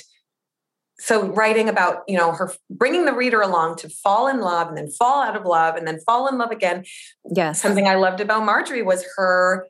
so 0.97 1.27
writing 1.27 1.67
about 1.69 2.03
you 2.08 2.17
know 2.17 2.31
her 2.31 2.51
bringing 2.69 3.05
the 3.05 3.13
reader 3.13 3.41
along 3.41 3.77
to 3.77 3.89
fall 3.89 4.27
in 4.27 4.39
love 4.39 4.67
and 4.67 4.77
then 4.77 4.89
fall 4.89 5.23
out 5.23 5.36
of 5.36 5.45
love 5.45 5.75
and 5.75 5.88
then 5.88 5.99
fall 5.99 6.27
in 6.27 6.38
love 6.38 6.51
again. 6.51 6.86
Yes, 7.34 7.62
something 7.62 7.88
I 7.88 7.95
loved 7.95 8.21
about 8.21 8.45
Marjorie 8.45 8.81
was 8.81 9.05
her 9.17 9.67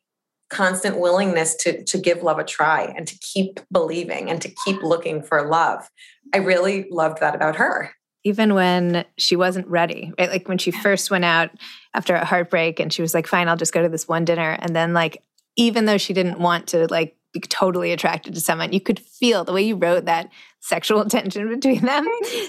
constant 0.50 1.00
willingness 1.00 1.56
to 1.56 1.84
to 1.84 1.98
give 1.98 2.24
love 2.24 2.40
a 2.40 2.44
try 2.44 2.94
and 2.96 3.08
to 3.08 3.18
keep 3.20 3.60
believing 3.72 4.30
and 4.30 4.42
to 4.42 4.54
keep 4.66 4.82
looking 4.84 5.24
for 5.24 5.48
love. 5.48 5.90
I 6.34 6.38
really 6.38 6.88
loved 6.90 7.20
that 7.22 7.36
about 7.36 7.56
her 7.56 7.92
even 8.26 8.56
when 8.56 9.06
she 9.18 9.36
wasn't 9.36 9.68
ready, 9.68 10.12
right? 10.18 10.32
Like 10.32 10.50
when 10.50 10.58
she 10.58 10.72
first 10.72 11.12
went 11.12 11.24
out 11.24 11.52
after 11.94 12.16
a 12.16 12.26
heartbreak 12.26 12.80
and 12.80 12.92
she 12.92 13.04
was 13.04 13.14
like, 13.14 13.28
fine, 13.28 13.48
I'll 13.48 13.56
just 13.56 13.72
go 13.72 13.84
to 13.84 13.88
this 13.88 14.08
one 14.08 14.26
dinner. 14.26 14.58
And 14.60 14.76
then, 14.76 14.94
like, 14.94 15.22
even 15.56 15.86
though 15.86 16.00
she 16.00 16.12
didn't 16.12 16.40
want 16.40 16.68
to, 16.70 16.88
like, 16.88 17.16
be 17.36 17.40
totally 17.42 17.92
attracted 17.92 18.34
to 18.34 18.42
someone. 18.42 18.74
You 18.74 18.80
could 18.80 19.00
feel 19.00 19.44
the 19.44 19.54
way 19.54 19.62
you 19.62 19.76
wrote 19.76 20.06
that 20.06 20.32
sexual 20.66 21.06
tension 21.10 21.48
between 21.48 21.82
them. 21.82 22.08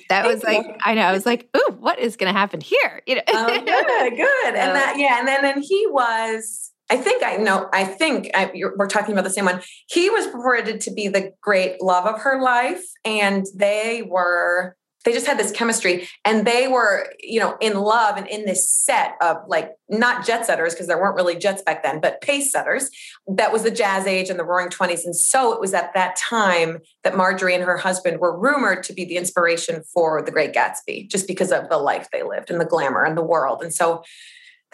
That 0.09 0.27
was 0.27 0.43
like, 0.43 0.65
I 0.85 0.95
know, 0.95 1.03
I 1.03 1.13
was 1.13 1.27
like, 1.27 1.49
ooh, 1.57 1.77
what 1.79 1.99
is 1.99 2.17
going 2.17 2.33
to 2.33 2.39
happen 2.39 2.61
here? 2.61 3.03
You 3.07 3.17
know? 3.17 3.23
oh, 3.29 3.47
good, 3.47 3.67
good. 4.17 4.55
And 4.55 4.75
that, 4.75 4.97
yeah. 4.99 5.19
And 5.19 5.29
then, 5.29 5.45
and 5.45 5.63
he 5.63 5.87
was, 5.91 6.73
I 6.91 6.97
think 6.97 7.23
I 7.23 7.37
know, 7.37 7.69
I 7.73 7.85
think 7.85 8.31
I, 8.35 8.51
we're 8.77 8.87
talking 8.87 9.13
about 9.13 9.25
the 9.25 9.31
same 9.31 9.45
one. 9.45 9.61
He 9.89 10.09
was 10.09 10.27
purported 10.27 10.81
to 10.83 10.93
be 10.93 11.09
the 11.09 11.33
great 11.43 11.83
love 11.83 12.07
of 12.07 12.21
her 12.23 12.41
life. 12.41 12.85
And 13.05 13.45
they 13.55 14.03
were 14.03 14.77
they 15.07 15.13
just 15.13 15.27
had 15.27 15.39
this 15.39 15.53
chemistry 15.53 16.07
and 16.25 16.47
they 16.47 16.69
were 16.69 17.11
you 17.21 17.41
know 17.41 17.57
in 17.61 17.75
love 17.75 18.19
and 18.19 18.27
in 18.27 18.45
this 18.45 18.69
set 18.69 19.15
of 19.23 19.39
like 19.47 19.71
not 19.89 20.27
jet 20.27 20.45
setters 20.45 20.75
because 20.75 20.89
there 20.89 20.99
weren't 20.99 21.15
really 21.15 21.37
jets 21.37 21.63
back 21.63 21.83
then 21.83 22.01
but 22.01 22.21
pace 22.21 22.53
setters. 22.53 22.91
That 23.27 23.53
was 23.53 23.63
the 23.63 23.71
jazz 23.71 24.07
age 24.07 24.29
and 24.29 24.39
the 24.39 24.45
roaring 24.45 24.69
20s 24.69 25.05
and 25.05 25.17
so 25.17 25.53
it 25.53 25.61
was 25.61 25.73
at 25.73 25.95
that 25.95 26.17
time 26.17 26.81
that 27.05 27.17
marjorie 27.17 27.55
and 27.55 27.65
her 27.65 27.79
husband 27.79 28.21
were 28.21 28.39
rumored 28.39 28.83
to 28.85 28.93
be 28.93 29.05
the 29.05 29.17
inspiration 29.17 29.83
for 29.95 30.21
the 30.21 30.33
great 30.33 30.53
gatsby 30.53 31.09
just 31.09 31.27
because 31.27 31.53
of 31.53 31.69
the 31.69 31.79
life 31.79 32.09
they 32.13 32.23
lived 32.23 32.51
and 32.51 32.61
the 32.61 32.65
glamour 32.65 33.05
and 33.05 33.17
the 33.17 33.23
world. 33.23 33.63
And 33.63 33.73
so 33.73 34.03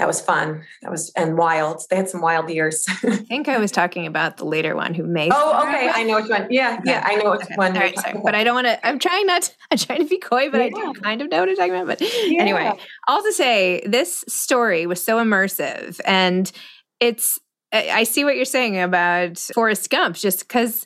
that 0.02 0.08
was 0.08 0.20
fun. 0.20 0.64
That 0.82 0.90
was 0.90 1.12
and 1.14 1.38
wild. 1.38 1.84
They 1.88 1.94
had 1.94 2.08
some 2.08 2.22
wild 2.22 2.50
years. 2.50 2.84
I 3.04 3.14
think 3.18 3.46
I 3.48 3.58
was 3.58 3.70
talking 3.70 4.04
about 4.04 4.36
the 4.36 4.44
later 4.44 4.74
one 4.74 4.94
who 4.94 5.04
made. 5.04 5.30
Oh, 5.32 5.62
okay. 5.62 5.88
I 5.94 6.02
know 6.02 6.16
which 6.16 6.28
one. 6.28 6.48
Yeah, 6.50 6.80
yeah, 6.84 7.04
I 7.06 7.14
know 7.14 7.30
which 7.30 7.42
okay. 7.42 7.54
one. 7.54 7.72
Right, 7.74 7.96
sorry. 7.96 8.18
But 8.20 8.34
I 8.34 8.42
don't 8.42 8.56
want 8.56 8.66
to. 8.66 8.84
I'm 8.84 8.98
trying 8.98 9.26
not. 9.26 9.42
To, 9.42 9.52
I'm 9.70 9.78
trying 9.78 10.00
to 10.00 10.06
be 10.06 10.18
coy, 10.18 10.50
but 10.50 10.58
yeah. 10.58 10.66
I 10.66 10.70
do 10.70 10.92
kind 10.94 11.22
of 11.22 11.30
know 11.30 11.38
what 11.38 11.50
I'm 11.50 11.54
talking 11.54 11.74
about. 11.76 11.86
But 11.86 12.00
yeah. 12.00 12.42
anyway, 12.42 12.72
all 13.06 13.22
to 13.22 13.32
say, 13.32 13.80
this 13.86 14.24
story 14.26 14.86
was 14.86 15.00
so 15.00 15.18
immersive, 15.18 16.00
and 16.04 16.50
it's. 16.98 17.38
I 17.72 18.02
see 18.02 18.24
what 18.24 18.34
you're 18.34 18.44
saying 18.44 18.78
about 18.80 19.38
Forrest 19.38 19.88
Gump, 19.88 20.16
just 20.16 20.40
because 20.40 20.84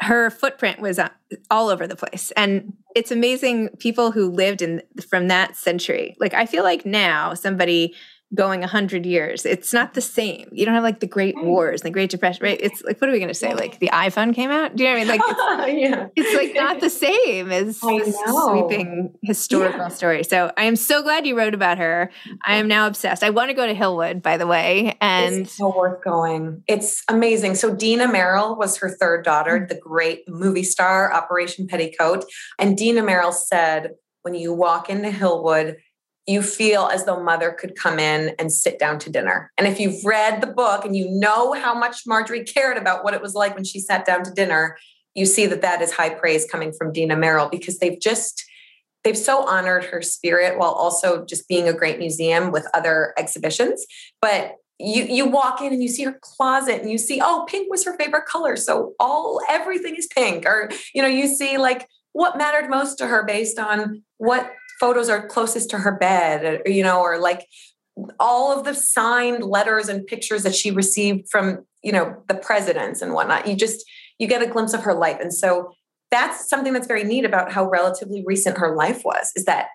her 0.00 0.30
footprint 0.30 0.80
was 0.80 0.98
uh, 0.98 1.08
all 1.50 1.68
over 1.68 1.86
the 1.86 1.96
place 1.96 2.30
and 2.36 2.72
it's 2.94 3.10
amazing 3.10 3.68
people 3.78 4.12
who 4.12 4.30
lived 4.30 4.62
in 4.62 4.82
from 5.08 5.28
that 5.28 5.56
century 5.56 6.14
like 6.20 6.34
i 6.34 6.46
feel 6.46 6.62
like 6.62 6.86
now 6.86 7.34
somebody 7.34 7.94
going 8.34 8.60
100 8.60 9.06
years. 9.06 9.46
It's 9.46 9.72
not 9.72 9.94
the 9.94 10.02
same. 10.02 10.48
You 10.52 10.66
don't 10.66 10.74
have 10.74 10.82
like 10.82 11.00
the 11.00 11.06
great 11.06 11.34
wars 11.42 11.80
the 11.80 11.90
great 11.90 12.10
depression 12.10 12.44
right? 12.44 12.60
It's 12.60 12.82
like 12.82 13.00
what 13.00 13.08
are 13.08 13.12
we 13.12 13.18
going 13.18 13.28
to 13.28 13.34
say 13.34 13.54
like 13.54 13.78
the 13.78 13.88
iphone 13.92 14.34
came 14.34 14.50
out? 14.50 14.76
Do 14.76 14.84
you 14.84 14.90
know 14.90 14.98
what 14.98 15.08
i 15.08 15.16
mean? 15.16 15.20
Like 15.20 15.68
it's, 15.68 15.80
yeah. 15.90 16.06
it's 16.14 16.36
like 16.36 16.54
not 16.54 16.80
the 16.80 16.90
same 17.06 17.50
as 17.50 17.80
sweeping 17.80 19.14
historical 19.22 19.80
yeah. 19.80 19.88
story. 19.88 20.24
So 20.24 20.52
i 20.56 20.64
am 20.64 20.76
so 20.76 21.02
glad 21.02 21.26
you 21.26 21.38
wrote 21.38 21.54
about 21.54 21.78
her. 21.78 22.10
I 22.44 22.56
am 22.56 22.68
now 22.68 22.86
obsessed. 22.86 23.22
I 23.22 23.30
want 23.30 23.48
to 23.48 23.54
go 23.54 23.66
to 23.66 23.74
hillwood 23.74 24.22
by 24.22 24.36
the 24.36 24.46
way 24.46 24.96
and 25.00 25.34
it's 25.34 25.56
so 25.56 25.74
worth 25.74 26.04
going. 26.04 26.62
It's 26.66 27.02
amazing. 27.08 27.54
So 27.54 27.74
dina 27.74 28.08
merrill 28.08 28.56
was 28.56 28.76
her 28.76 28.90
third 28.90 29.24
daughter 29.24 29.56
mm-hmm. 29.56 29.68
the 29.68 29.80
great 29.80 30.28
movie 30.28 30.64
star 30.64 31.12
operation 31.12 31.66
petticoat. 31.66 32.24
And 32.58 32.76
dina 32.76 33.02
merrill 33.02 33.32
said 33.32 33.92
when 34.22 34.34
you 34.34 34.52
walk 34.52 34.90
into 34.90 35.08
hillwood 35.08 35.76
you 36.28 36.42
feel 36.42 36.88
as 36.92 37.06
though 37.06 37.22
mother 37.22 37.50
could 37.50 37.74
come 37.74 37.98
in 37.98 38.34
and 38.38 38.52
sit 38.52 38.78
down 38.78 38.98
to 38.98 39.10
dinner. 39.10 39.50
And 39.56 39.66
if 39.66 39.80
you've 39.80 40.04
read 40.04 40.42
the 40.42 40.46
book 40.46 40.84
and 40.84 40.94
you 40.94 41.10
know 41.10 41.54
how 41.54 41.72
much 41.72 42.02
Marjorie 42.06 42.44
cared 42.44 42.76
about 42.76 43.02
what 43.02 43.14
it 43.14 43.22
was 43.22 43.34
like 43.34 43.54
when 43.54 43.64
she 43.64 43.80
sat 43.80 44.04
down 44.04 44.24
to 44.24 44.30
dinner, 44.30 44.76
you 45.14 45.24
see 45.24 45.46
that 45.46 45.62
that 45.62 45.80
is 45.80 45.90
high 45.90 46.10
praise 46.10 46.46
coming 46.48 46.70
from 46.70 46.92
Dina 46.92 47.16
Merrill 47.16 47.48
because 47.48 47.78
they've 47.78 47.98
just 47.98 48.44
they've 49.04 49.16
so 49.16 49.48
honored 49.48 49.84
her 49.84 50.02
spirit 50.02 50.58
while 50.58 50.72
also 50.72 51.24
just 51.24 51.48
being 51.48 51.66
a 51.66 51.72
great 51.72 51.98
museum 51.98 52.52
with 52.52 52.66
other 52.74 53.14
exhibitions. 53.16 53.86
But 54.20 54.56
you 54.78 55.04
you 55.04 55.26
walk 55.26 55.62
in 55.62 55.72
and 55.72 55.82
you 55.82 55.88
see 55.88 56.04
her 56.04 56.18
closet 56.20 56.82
and 56.82 56.90
you 56.90 56.98
see 56.98 57.20
oh 57.24 57.46
pink 57.48 57.70
was 57.70 57.84
her 57.84 57.96
favorite 57.96 58.26
color 58.26 58.54
so 58.54 58.92
all 59.00 59.40
everything 59.48 59.96
is 59.96 60.06
pink 60.06 60.46
or 60.46 60.70
you 60.94 61.02
know 61.02 61.08
you 61.08 61.26
see 61.26 61.58
like 61.58 61.88
what 62.12 62.38
mattered 62.38 62.70
most 62.70 62.96
to 62.98 63.06
her 63.08 63.24
based 63.24 63.58
on 63.58 64.04
what 64.18 64.52
photos 64.80 65.08
are 65.08 65.26
closest 65.26 65.70
to 65.70 65.78
her 65.78 65.92
bed, 65.92 66.62
or, 66.66 66.70
you 66.70 66.82
know, 66.82 67.00
or 67.00 67.18
like 67.18 67.46
all 68.20 68.56
of 68.56 68.64
the 68.64 68.74
signed 68.74 69.42
letters 69.42 69.88
and 69.88 70.06
pictures 70.06 70.42
that 70.44 70.54
she 70.54 70.70
received 70.70 71.28
from, 71.30 71.66
you 71.82 71.92
know, 71.92 72.22
the 72.28 72.34
presidents 72.34 73.02
and 73.02 73.12
whatnot. 73.12 73.46
You 73.48 73.56
just, 73.56 73.84
you 74.18 74.26
get 74.28 74.42
a 74.42 74.46
glimpse 74.46 74.74
of 74.74 74.82
her 74.82 74.94
life. 74.94 75.18
And 75.20 75.34
so 75.34 75.72
that's 76.10 76.48
something 76.48 76.72
that's 76.72 76.86
very 76.86 77.04
neat 77.04 77.24
about 77.24 77.52
how 77.52 77.68
relatively 77.68 78.22
recent 78.26 78.58
her 78.58 78.74
life 78.74 79.02
was, 79.04 79.32
is 79.34 79.44
that 79.46 79.66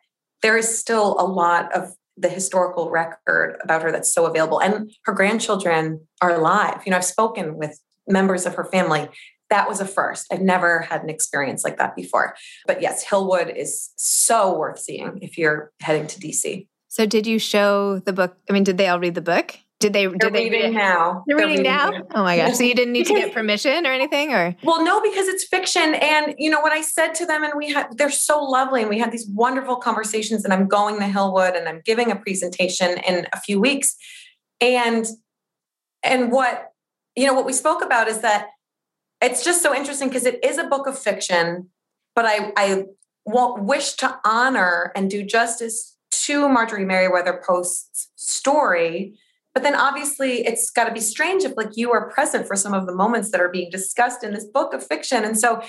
there 0.42 0.58
is 0.58 0.80
still 0.80 1.16
a 1.20 1.26
lot 1.26 1.74
of 1.76 1.94
the 2.16 2.30
historical 2.30 2.90
record 2.90 3.58
about 3.64 3.82
her 3.82 3.92
that's 3.92 4.14
so 4.14 4.26
available. 4.26 4.62
And 4.62 4.92
her 5.06 5.14
grandchildren 5.14 6.08
are 6.22 6.32
alive. 6.32 6.82
You 6.86 6.92
know, 6.92 6.98
I've 6.98 7.06
spoken 7.06 7.58
with 7.58 7.80
members 8.08 8.46
of 8.46 8.56
her 8.56 8.66
family 8.66 9.10
that 9.54 9.70
was 9.70 9.80
a 9.80 9.86
first. 9.86 10.26
I've 10.34 10.42
never 10.42 10.82
had 10.82 11.04
an 11.04 11.10
experience 11.10 11.64
like 11.64 11.78
that 11.78 11.96
before. 11.96 12.36
But 12.66 12.82
yes, 12.82 13.06
Hillwood 13.06 13.56
is 13.56 13.92
so 13.96 14.58
worth 14.58 14.80
seeing 14.80 15.20
if 15.22 15.38
you're 15.38 15.72
heading 15.80 16.08
to 16.08 16.20
DC. 16.20 16.68
So 16.88 17.06
did 17.06 17.28
you 17.28 17.38
show 17.38 18.00
the 18.00 18.14
book? 18.14 18.36
I 18.50 18.54
mean, 18.54 18.64
did 18.64 18.78
they 18.78 18.88
all 18.88 19.00
read 19.00 19.14
the 19.14 19.22
book? 19.22 19.58
Did 19.80 19.94
they? 19.94 20.08
They're 20.08 20.16
did 20.16 20.34
they 20.34 20.44
reading 20.46 20.62
read 20.62 20.74
now? 20.74 21.24
They're, 21.28 21.38
They're 21.38 21.48
reading, 21.48 21.64
reading, 21.66 21.72
now. 21.72 21.90
now. 21.90 22.04
Oh 22.16 22.24
my 22.24 22.38
gosh! 22.38 22.58
So 22.58 22.64
you 22.64 22.74
didn't 22.74 22.94
need 22.94 23.06
to 23.08 23.14
get 23.14 23.34
permission 23.40 23.86
or 23.86 23.92
anything, 23.92 24.32
or? 24.32 24.56
Well, 24.64 24.84
no, 24.84 25.02
because 25.02 25.28
it's 25.28 25.46
fiction, 25.46 25.96
and 25.96 26.34
you 26.38 26.50
know 26.50 26.62
what 26.62 26.72
I 26.72 26.82
said 26.82 27.14
to 27.16 27.26
them, 27.26 27.44
and 27.44 27.54
we 27.58 27.72
had 27.72 27.98
they're 27.98 28.10
so 28.10 28.44
lovely, 28.44 28.82
and 28.82 28.90
we 28.90 28.98
had 28.98 29.12
these 29.12 29.28
wonderful 29.28 29.76
conversations. 29.76 30.46
And 30.46 30.54
I'm 30.54 30.68
going 30.68 31.00
to 31.00 31.06
Hillwood, 31.06 31.58
and 31.58 31.68
I'm 31.68 31.82
giving 31.84 32.12
a 32.12 32.16
presentation 32.16 32.98
in 33.00 33.28
a 33.34 33.40
few 33.42 33.60
weeks, 33.60 33.96
and 34.62 35.06
and 36.04 36.32
what 36.32 36.70
you 37.16 37.28
know 37.28 37.34
what 37.34 37.46
we 37.46 37.54
spoke 37.54 37.84
about 37.84 38.08
is 38.08 38.22
that 38.22 38.48
it's 39.24 39.44
just 39.44 39.64
so 39.64 39.74
interesting 39.76 40.10
because 40.10 40.26
it 40.26 40.44
is 40.44 40.58
a 40.58 40.66
book 40.66 40.86
of 40.86 41.00
fiction, 41.00 41.70
but 42.16 42.26
I, 42.26 42.52
I 42.58 42.84
won't 43.26 43.64
wish 43.64 43.94
to 43.94 44.20
honor 44.26 44.92
and 44.96 45.10
do 45.10 45.24
justice 45.24 45.98
to 46.12 46.48
Marjorie 46.50 46.86
Merriweather 46.86 47.42
Post's 47.46 48.10
story. 48.16 49.18
But 49.54 49.64
then 49.64 49.76
obviously 49.76 50.46
it's 50.46 50.70
got 50.70 50.86
to 50.86 50.94
be 50.94 51.00
strange 51.00 51.44
if 51.44 51.56
like 51.56 51.78
you 51.78 51.92
are 51.92 52.10
present 52.10 52.48
for 52.48 52.56
some 52.56 52.74
of 52.74 52.86
the 52.86 52.94
moments 52.94 53.32
that 53.32 53.40
are 53.40 53.50
being 53.50 53.70
discussed 53.70 54.24
in 54.24 54.34
this 54.34 54.46
book 54.46 54.74
of 54.74 54.86
fiction. 54.86 55.24
And 55.24 55.40
so 55.40 55.62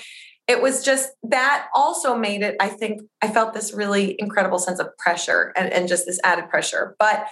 it 0.47 0.61
was 0.61 0.83
just 0.83 1.11
that 1.23 1.67
also 1.73 2.15
made 2.15 2.41
it, 2.41 2.55
I 2.59 2.67
think 2.67 3.01
I 3.21 3.29
felt 3.29 3.53
this 3.53 3.73
really 3.73 4.15
incredible 4.19 4.59
sense 4.59 4.79
of 4.79 4.95
pressure 4.97 5.53
and, 5.55 5.71
and 5.71 5.87
just 5.87 6.05
this 6.05 6.19
added 6.23 6.49
pressure. 6.49 6.95
But 6.99 7.27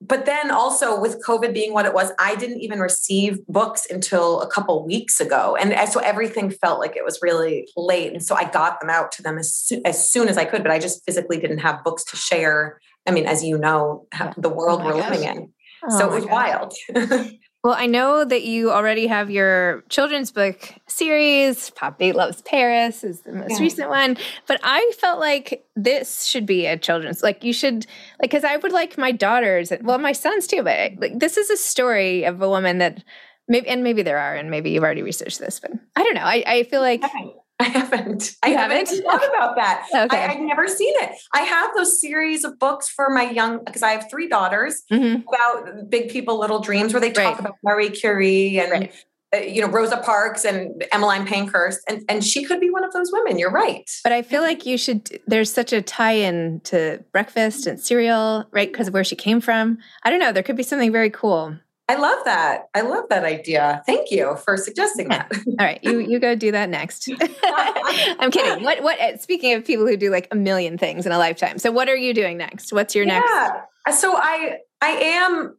but 0.00 0.24
then 0.24 0.50
also 0.50 0.98
with 0.98 1.22
covid 1.26 1.52
being 1.52 1.72
what 1.72 1.86
it 1.86 1.92
was 1.92 2.10
i 2.18 2.34
didn't 2.36 2.60
even 2.60 2.78
receive 2.78 3.44
books 3.46 3.86
until 3.90 4.40
a 4.40 4.50
couple 4.50 4.84
weeks 4.84 5.20
ago. 5.20 5.56
And 5.56 5.88
so 5.90 6.00
everything 6.00 6.50
felt 6.50 6.80
like 6.80 6.96
it 6.96 7.04
was 7.04 7.18
really 7.22 7.68
late. 7.76 8.12
And 8.12 8.22
so 8.22 8.34
i 8.34 8.44
got 8.44 8.80
them 8.80 8.90
out 8.90 9.12
to 9.12 9.22
them 9.22 9.38
as, 9.38 9.54
soon, 9.54 9.82
as 9.84 10.10
soon 10.10 10.28
as 10.28 10.36
i 10.36 10.44
could 10.44 10.62
but 10.62 10.72
i 10.72 10.78
just 10.78 11.04
physically 11.04 11.38
didn't 11.38 11.58
have 11.58 11.84
books 11.84 12.04
to 12.04 12.16
share. 12.16 12.80
I 13.06 13.10
mean 13.12 13.26
as 13.26 13.44
you 13.44 13.58
know 13.58 14.06
the 14.36 14.48
world 14.48 14.80
oh 14.82 14.86
we're 14.86 14.92
gosh. 14.92 15.10
living 15.10 15.28
in. 15.28 15.52
Oh 15.88 15.98
so 15.98 16.12
it 16.12 16.14
was 16.14 16.26
wild 16.26 16.74
Well, 17.62 17.74
I 17.76 17.86
know 17.86 18.24
that 18.24 18.42
you 18.44 18.72
already 18.72 19.06
have 19.06 19.30
your 19.30 19.82
children's 19.90 20.32
book 20.32 20.72
series. 20.86 21.68
Poppy 21.70 22.12
Loves 22.12 22.40
Paris 22.40 23.04
is 23.04 23.20
the 23.20 23.32
most 23.32 23.52
yeah. 23.52 23.58
recent 23.60 23.90
one. 23.90 24.16
But 24.46 24.60
I 24.62 24.92
felt 24.98 25.20
like 25.20 25.66
this 25.76 26.24
should 26.24 26.46
be 26.46 26.64
a 26.64 26.78
children's, 26.78 27.22
like, 27.22 27.44
you 27.44 27.52
should, 27.52 27.86
like, 28.18 28.30
because 28.30 28.44
I 28.44 28.56
would 28.56 28.72
like 28.72 28.96
my 28.96 29.12
daughters, 29.12 29.72
well, 29.82 29.98
my 29.98 30.12
sons 30.12 30.46
too, 30.46 30.62
but 30.62 30.92
like, 30.98 31.18
this 31.18 31.36
is 31.36 31.50
a 31.50 31.56
story 31.56 32.24
of 32.24 32.40
a 32.40 32.48
woman 32.48 32.78
that 32.78 33.04
maybe, 33.46 33.68
and 33.68 33.84
maybe 33.84 34.02
there 34.02 34.18
are, 34.18 34.34
and 34.34 34.50
maybe 34.50 34.70
you've 34.70 34.82
already 34.84 35.02
researched 35.02 35.38
this, 35.38 35.60
but 35.60 35.70
I 35.96 36.02
don't 36.02 36.14
know. 36.14 36.22
I, 36.22 36.42
I 36.46 36.62
feel 36.62 36.80
like. 36.80 37.04
Okay. 37.04 37.34
I 37.60 37.64
haven't. 37.64 38.36
I 38.42 38.48
haven't, 38.48 38.88
haven't 38.88 39.04
thought 39.04 39.28
about 39.28 39.56
that. 39.56 39.86
Okay. 40.00 40.16
I, 40.16 40.32
have 40.32 40.40
never 40.40 40.66
seen 40.66 40.94
it. 40.98 41.10
I 41.34 41.40
have 41.40 41.74
those 41.76 42.00
series 42.00 42.44
of 42.44 42.58
books 42.58 42.88
for 42.88 43.10
my 43.10 43.28
young 43.30 43.62
because 43.64 43.82
I 43.82 43.90
have 43.90 44.08
three 44.10 44.28
daughters 44.28 44.82
mm-hmm. 44.90 45.22
about 45.28 45.90
big 45.90 46.10
people, 46.10 46.38
little 46.38 46.60
dreams, 46.60 46.94
where 46.94 47.00
they 47.00 47.12
talk 47.12 47.32
right. 47.32 47.40
about 47.40 47.56
Marie 47.62 47.90
Curie 47.90 48.58
and 48.58 48.70
right. 48.70 48.92
uh, 49.34 49.38
you 49.38 49.60
know 49.60 49.68
Rosa 49.68 49.98
Parks 49.98 50.44
and 50.44 50.84
Emmeline 50.92 51.26
Pankhurst, 51.26 51.80
and 51.86 52.02
and 52.08 52.24
she 52.24 52.44
could 52.44 52.60
be 52.60 52.70
one 52.70 52.82
of 52.82 52.92
those 52.92 53.10
women. 53.12 53.38
You're 53.38 53.50
right. 53.50 53.90
But 54.02 54.12
I 54.12 54.22
feel 54.22 54.40
like 54.40 54.64
you 54.64 54.78
should. 54.78 55.20
There's 55.26 55.52
such 55.52 55.72
a 55.72 55.82
tie-in 55.82 56.60
to 56.64 57.04
breakfast 57.12 57.66
and 57.66 57.78
cereal, 57.78 58.46
right? 58.52 58.72
Because 58.72 58.88
of 58.88 58.94
where 58.94 59.04
she 59.04 59.16
came 59.16 59.40
from. 59.40 59.78
I 60.02 60.10
don't 60.10 60.20
know. 60.20 60.32
There 60.32 60.42
could 60.42 60.56
be 60.56 60.62
something 60.62 60.92
very 60.92 61.10
cool. 61.10 61.58
I 61.90 61.96
love 61.96 62.24
that. 62.24 62.68
I 62.72 62.82
love 62.82 63.06
that 63.10 63.24
idea. 63.24 63.82
Thank 63.84 64.12
you 64.12 64.36
for 64.44 64.56
suggesting 64.56 65.08
that. 65.08 65.28
All 65.34 65.54
right, 65.58 65.82
you 65.82 65.98
you 65.98 66.20
go 66.20 66.36
do 66.36 66.52
that 66.52 66.68
next. 66.68 67.08
I'm 67.42 68.30
kidding. 68.30 68.62
What 68.62 68.80
what 68.84 69.00
uh, 69.00 69.16
speaking 69.16 69.54
of 69.54 69.64
people 69.64 69.88
who 69.88 69.96
do 69.96 70.08
like 70.08 70.28
a 70.30 70.36
million 70.36 70.78
things 70.78 71.04
in 71.04 71.10
a 71.10 71.18
lifetime. 71.18 71.58
So 71.58 71.72
what 71.72 71.88
are 71.88 71.96
you 71.96 72.14
doing 72.14 72.38
next? 72.38 72.72
What's 72.72 72.94
your 72.94 73.06
next? 73.06 73.28
Yeah. 73.28 73.62
So 73.92 74.14
I 74.16 74.58
I 74.80 74.90
am 74.90 75.56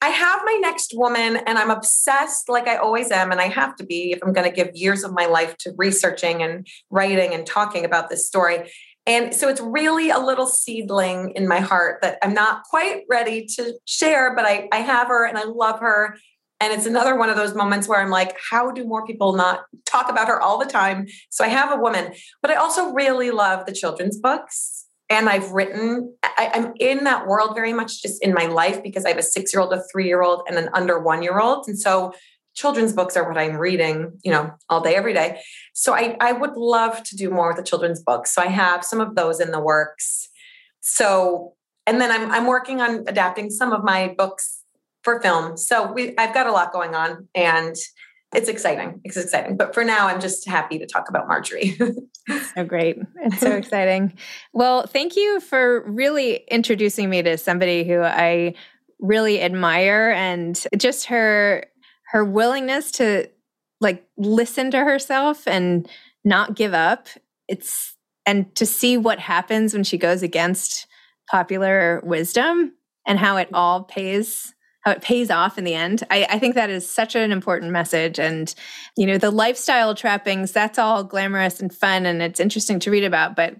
I 0.00 0.10
have 0.10 0.42
my 0.44 0.58
next 0.60 0.92
woman 0.94 1.38
and 1.44 1.58
I'm 1.58 1.70
obsessed 1.70 2.48
like 2.48 2.68
I 2.68 2.76
always 2.76 3.10
am 3.10 3.32
and 3.32 3.40
I 3.40 3.48
have 3.48 3.74
to 3.76 3.84
be 3.84 4.12
if 4.12 4.20
I'm 4.22 4.32
going 4.32 4.48
to 4.48 4.54
give 4.54 4.76
years 4.76 5.02
of 5.02 5.12
my 5.12 5.26
life 5.26 5.56
to 5.58 5.72
researching 5.76 6.40
and 6.40 6.68
writing 6.90 7.34
and 7.34 7.44
talking 7.44 7.84
about 7.84 8.10
this 8.10 8.28
story. 8.28 8.70
And 9.06 9.34
so 9.34 9.48
it's 9.48 9.60
really 9.60 10.10
a 10.10 10.18
little 10.18 10.46
seedling 10.46 11.32
in 11.36 11.46
my 11.46 11.60
heart 11.60 12.00
that 12.02 12.18
I'm 12.22 12.32
not 12.32 12.64
quite 12.64 13.02
ready 13.08 13.46
to 13.56 13.74
share, 13.84 14.34
but 14.34 14.46
I, 14.46 14.68
I 14.72 14.78
have 14.78 15.08
her 15.08 15.26
and 15.26 15.36
I 15.36 15.44
love 15.44 15.80
her. 15.80 16.16
And 16.60 16.72
it's 16.72 16.86
another 16.86 17.16
one 17.16 17.28
of 17.28 17.36
those 17.36 17.54
moments 17.54 17.86
where 17.86 18.00
I'm 18.00 18.10
like, 18.10 18.36
how 18.50 18.70
do 18.70 18.86
more 18.86 19.06
people 19.06 19.34
not 19.34 19.64
talk 19.84 20.08
about 20.08 20.28
her 20.28 20.40
all 20.40 20.58
the 20.58 20.64
time? 20.64 21.06
So 21.28 21.44
I 21.44 21.48
have 21.48 21.70
a 21.70 21.80
woman, 21.80 22.14
but 22.40 22.50
I 22.50 22.54
also 22.54 22.92
really 22.92 23.30
love 23.30 23.66
the 23.66 23.72
children's 23.72 24.18
books. 24.18 24.86
And 25.10 25.28
I've 25.28 25.50
written, 25.52 26.16
I, 26.22 26.50
am 26.54 26.72
in 26.80 27.04
that 27.04 27.26
world 27.26 27.54
very 27.54 27.74
much 27.74 28.00
just 28.00 28.22
in 28.22 28.32
my 28.32 28.46
life 28.46 28.82
because 28.82 29.04
I 29.04 29.10
have 29.10 29.18
a 29.18 29.22
six 29.22 29.52
year 29.52 29.60
old, 29.60 29.74
a 29.74 29.82
three 29.92 30.06
year 30.06 30.22
old, 30.22 30.42
and 30.48 30.56
an 30.56 30.70
under 30.72 30.98
one 30.98 31.22
year 31.22 31.38
old. 31.38 31.68
And 31.68 31.78
so 31.78 32.14
children's 32.54 32.92
books 32.92 33.16
are 33.16 33.28
what 33.28 33.36
I'm 33.36 33.56
reading, 33.56 34.18
you 34.22 34.32
know, 34.32 34.52
all 34.68 34.80
day, 34.80 34.94
every 34.94 35.12
day. 35.12 35.40
So 35.74 35.94
I, 35.94 36.16
I 36.20 36.32
would 36.32 36.56
love 36.56 37.02
to 37.02 37.16
do 37.16 37.30
more 37.30 37.48
with 37.48 37.56
the 37.56 37.62
children's 37.62 38.02
books. 38.02 38.34
So 38.34 38.42
I 38.42 38.46
have 38.46 38.84
some 38.84 39.00
of 39.00 39.14
those 39.16 39.40
in 39.40 39.50
the 39.50 39.60
works. 39.60 40.28
So, 40.80 41.54
and 41.86 42.00
then 42.00 42.10
I'm, 42.10 42.30
I'm 42.30 42.46
working 42.46 42.80
on 42.80 43.04
adapting 43.08 43.50
some 43.50 43.72
of 43.72 43.82
my 43.82 44.14
books 44.16 44.62
for 45.02 45.20
film. 45.20 45.56
So 45.56 45.92
we, 45.92 46.16
I've 46.16 46.32
got 46.32 46.46
a 46.46 46.52
lot 46.52 46.72
going 46.72 46.94
on 46.94 47.28
and 47.34 47.76
it's 48.34 48.48
exciting. 48.48 49.00
It's 49.04 49.16
exciting. 49.16 49.56
But 49.56 49.74
for 49.74 49.84
now, 49.84 50.08
I'm 50.08 50.20
just 50.20 50.48
happy 50.48 50.78
to 50.78 50.86
talk 50.86 51.08
about 51.08 51.28
Marjorie. 51.28 51.76
so 52.54 52.64
great. 52.64 52.98
It's 53.16 53.40
so 53.40 53.52
exciting. 53.52 54.14
Well, 54.52 54.86
thank 54.86 55.16
you 55.16 55.40
for 55.40 55.88
really 55.88 56.44
introducing 56.48 57.10
me 57.10 57.22
to 57.22 57.38
somebody 57.38 57.84
who 57.84 58.00
I 58.00 58.54
really 58.98 59.40
admire 59.40 60.10
and 60.10 60.66
just 60.76 61.06
her 61.06 61.66
her 62.14 62.24
willingness 62.24 62.92
to 62.92 63.28
like 63.80 64.06
listen 64.16 64.70
to 64.70 64.78
herself 64.78 65.46
and 65.48 65.88
not 66.24 66.54
give 66.54 66.72
up. 66.72 67.08
It's 67.48 67.96
and 68.24 68.54
to 68.54 68.64
see 68.64 68.96
what 68.96 69.18
happens 69.18 69.74
when 69.74 69.84
she 69.84 69.98
goes 69.98 70.22
against 70.22 70.86
popular 71.30 72.00
wisdom 72.04 72.72
and 73.06 73.18
how 73.18 73.36
it 73.36 73.48
all 73.52 73.82
pays 73.82 74.54
how 74.82 74.92
it 74.92 75.02
pays 75.02 75.30
off 75.30 75.56
in 75.56 75.64
the 75.64 75.74
end. 75.74 76.02
I, 76.10 76.26
I, 76.28 76.38
think 76.38 76.56
that 76.56 76.68
is 76.68 76.86
such 76.86 77.14
an 77.14 77.32
important 77.32 77.72
message. 77.72 78.18
And, 78.18 78.54
you 78.98 79.06
know, 79.06 79.16
the 79.16 79.30
lifestyle 79.30 79.94
trappings, 79.94 80.52
that's 80.52 80.78
all 80.78 81.02
glamorous 81.02 81.58
and 81.58 81.74
fun 81.74 82.04
and 82.04 82.20
it's 82.20 82.38
interesting 82.38 82.78
to 82.80 82.90
read 82.90 83.04
about. 83.04 83.34
But 83.34 83.54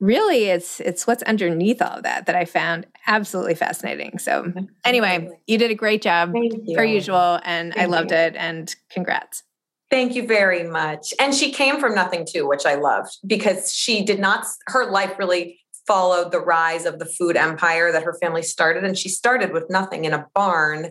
really 0.00 0.44
it's 0.44 0.80
it's 0.80 1.06
what's 1.06 1.22
underneath 1.22 1.80
all 1.80 1.98
of 1.98 2.02
that 2.02 2.26
that 2.26 2.34
I 2.34 2.44
found 2.44 2.86
absolutely 3.06 3.54
fascinating. 3.54 4.18
So 4.18 4.52
anyway, 4.84 5.30
you 5.46 5.58
did 5.58 5.70
a 5.70 5.74
great 5.74 6.02
job 6.02 6.34
per 6.74 6.84
usual 6.84 7.40
and 7.44 7.72
Thank 7.72 7.82
I 7.82 7.86
loved 7.86 8.10
you. 8.10 8.16
it 8.16 8.34
and 8.36 8.74
congrats. 8.90 9.42
Thank 9.90 10.14
you 10.14 10.26
very 10.26 10.64
much. 10.64 11.14
And 11.20 11.34
she 11.34 11.52
came 11.52 11.78
from 11.78 11.94
nothing 11.94 12.26
too, 12.28 12.48
which 12.48 12.66
I 12.66 12.74
loved 12.74 13.18
because 13.26 13.72
she 13.72 14.04
did 14.04 14.18
not 14.18 14.44
her 14.66 14.90
life 14.90 15.18
really 15.18 15.60
followed 15.86 16.32
the 16.32 16.40
rise 16.40 16.86
of 16.86 16.98
the 16.98 17.06
food 17.06 17.36
empire 17.36 17.92
that 17.92 18.02
her 18.02 18.14
family 18.14 18.42
started 18.42 18.84
and 18.84 18.96
she 18.96 19.08
started 19.08 19.52
with 19.52 19.68
nothing 19.68 20.04
in 20.04 20.12
a 20.12 20.26
barn 20.34 20.90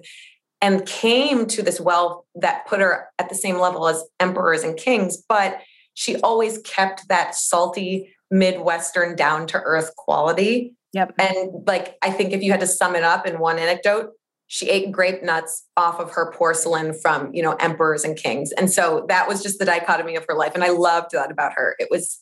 and 0.62 0.86
came 0.86 1.46
to 1.48 1.62
this 1.62 1.82
wealth 1.82 2.24
that 2.36 2.66
put 2.68 2.80
her 2.80 3.10
at 3.20 3.28
the 3.28 3.36
same 3.36 3.58
level 3.58 3.88
as 3.88 4.04
emperors 4.20 4.64
and 4.64 4.78
kings 4.78 5.18
but 5.28 5.60
she 5.96 6.16
always 6.18 6.60
kept 6.60 7.08
that 7.08 7.36
salty 7.36 8.14
Midwestern 8.34 9.16
down 9.16 9.46
to 9.48 9.62
earth 9.62 9.96
quality. 9.96 10.76
Yep. 10.94 11.14
And 11.20 11.68
like, 11.68 11.98
I 12.02 12.10
think 12.10 12.34
if 12.34 12.42
you 12.42 12.52
had 12.52 12.60
to 12.62 12.68
sum 12.68 12.96
it 12.96 13.04
up 13.04 13.28
in 13.28 13.40
one 13.40 13.60
anecdote, 13.60 14.10
she 14.48 14.70
ate 14.70 14.92
grape 14.92 15.24
nuts 15.24 15.64
off 15.78 16.00
of 16.00 16.12
her 16.12 16.32
porcelain 16.32 16.94
from, 17.00 17.34
you 17.34 17.44
know, 17.44 17.54
emperors 17.54 18.04
and 18.04 18.18
kings. 18.18 18.52
And 18.52 18.72
so 18.72 19.06
that 19.08 19.28
was 19.28 19.42
just 19.44 19.60
the 19.60 19.66
dichotomy 19.66 20.16
of 20.16 20.26
her 20.28 20.36
life. 20.36 20.54
And 20.56 20.64
I 20.64 20.70
loved 20.70 21.12
that 21.14 21.32
about 21.32 21.54
her. 21.56 21.76
It 21.78 21.90
was, 21.92 22.20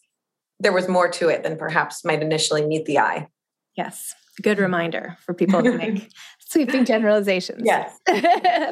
there 0.59 0.73
was 0.73 0.87
more 0.87 1.09
to 1.09 1.29
it 1.29 1.43
than 1.43 1.57
perhaps 1.57 2.03
might 2.03 2.21
initially 2.21 2.65
meet 2.65 2.85
the 2.85 2.99
eye. 2.99 3.27
Yes. 3.75 4.13
Good 4.41 4.59
reminder 4.59 5.17
for 5.21 5.33
people 5.33 5.63
to 5.63 5.77
make 5.77 6.11
sweeping 6.39 6.85
generalizations. 6.85 7.63
Yes. 7.65 7.97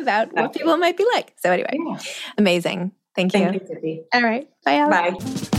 about 0.02 0.34
what 0.34 0.54
people 0.54 0.78
might 0.78 0.98
be 0.98 1.06
like. 1.14 1.34
So, 1.38 1.52
anyway, 1.52 1.78
yeah. 1.78 2.00
amazing. 2.38 2.92
Thank 3.16 3.34
you. 3.34 3.40
Thank 3.40 3.70
you, 3.84 4.06
All 4.14 4.24
right. 4.24 4.48
Bye, 4.64 4.76
Alex. 4.76 5.50
Bye. 5.50 5.59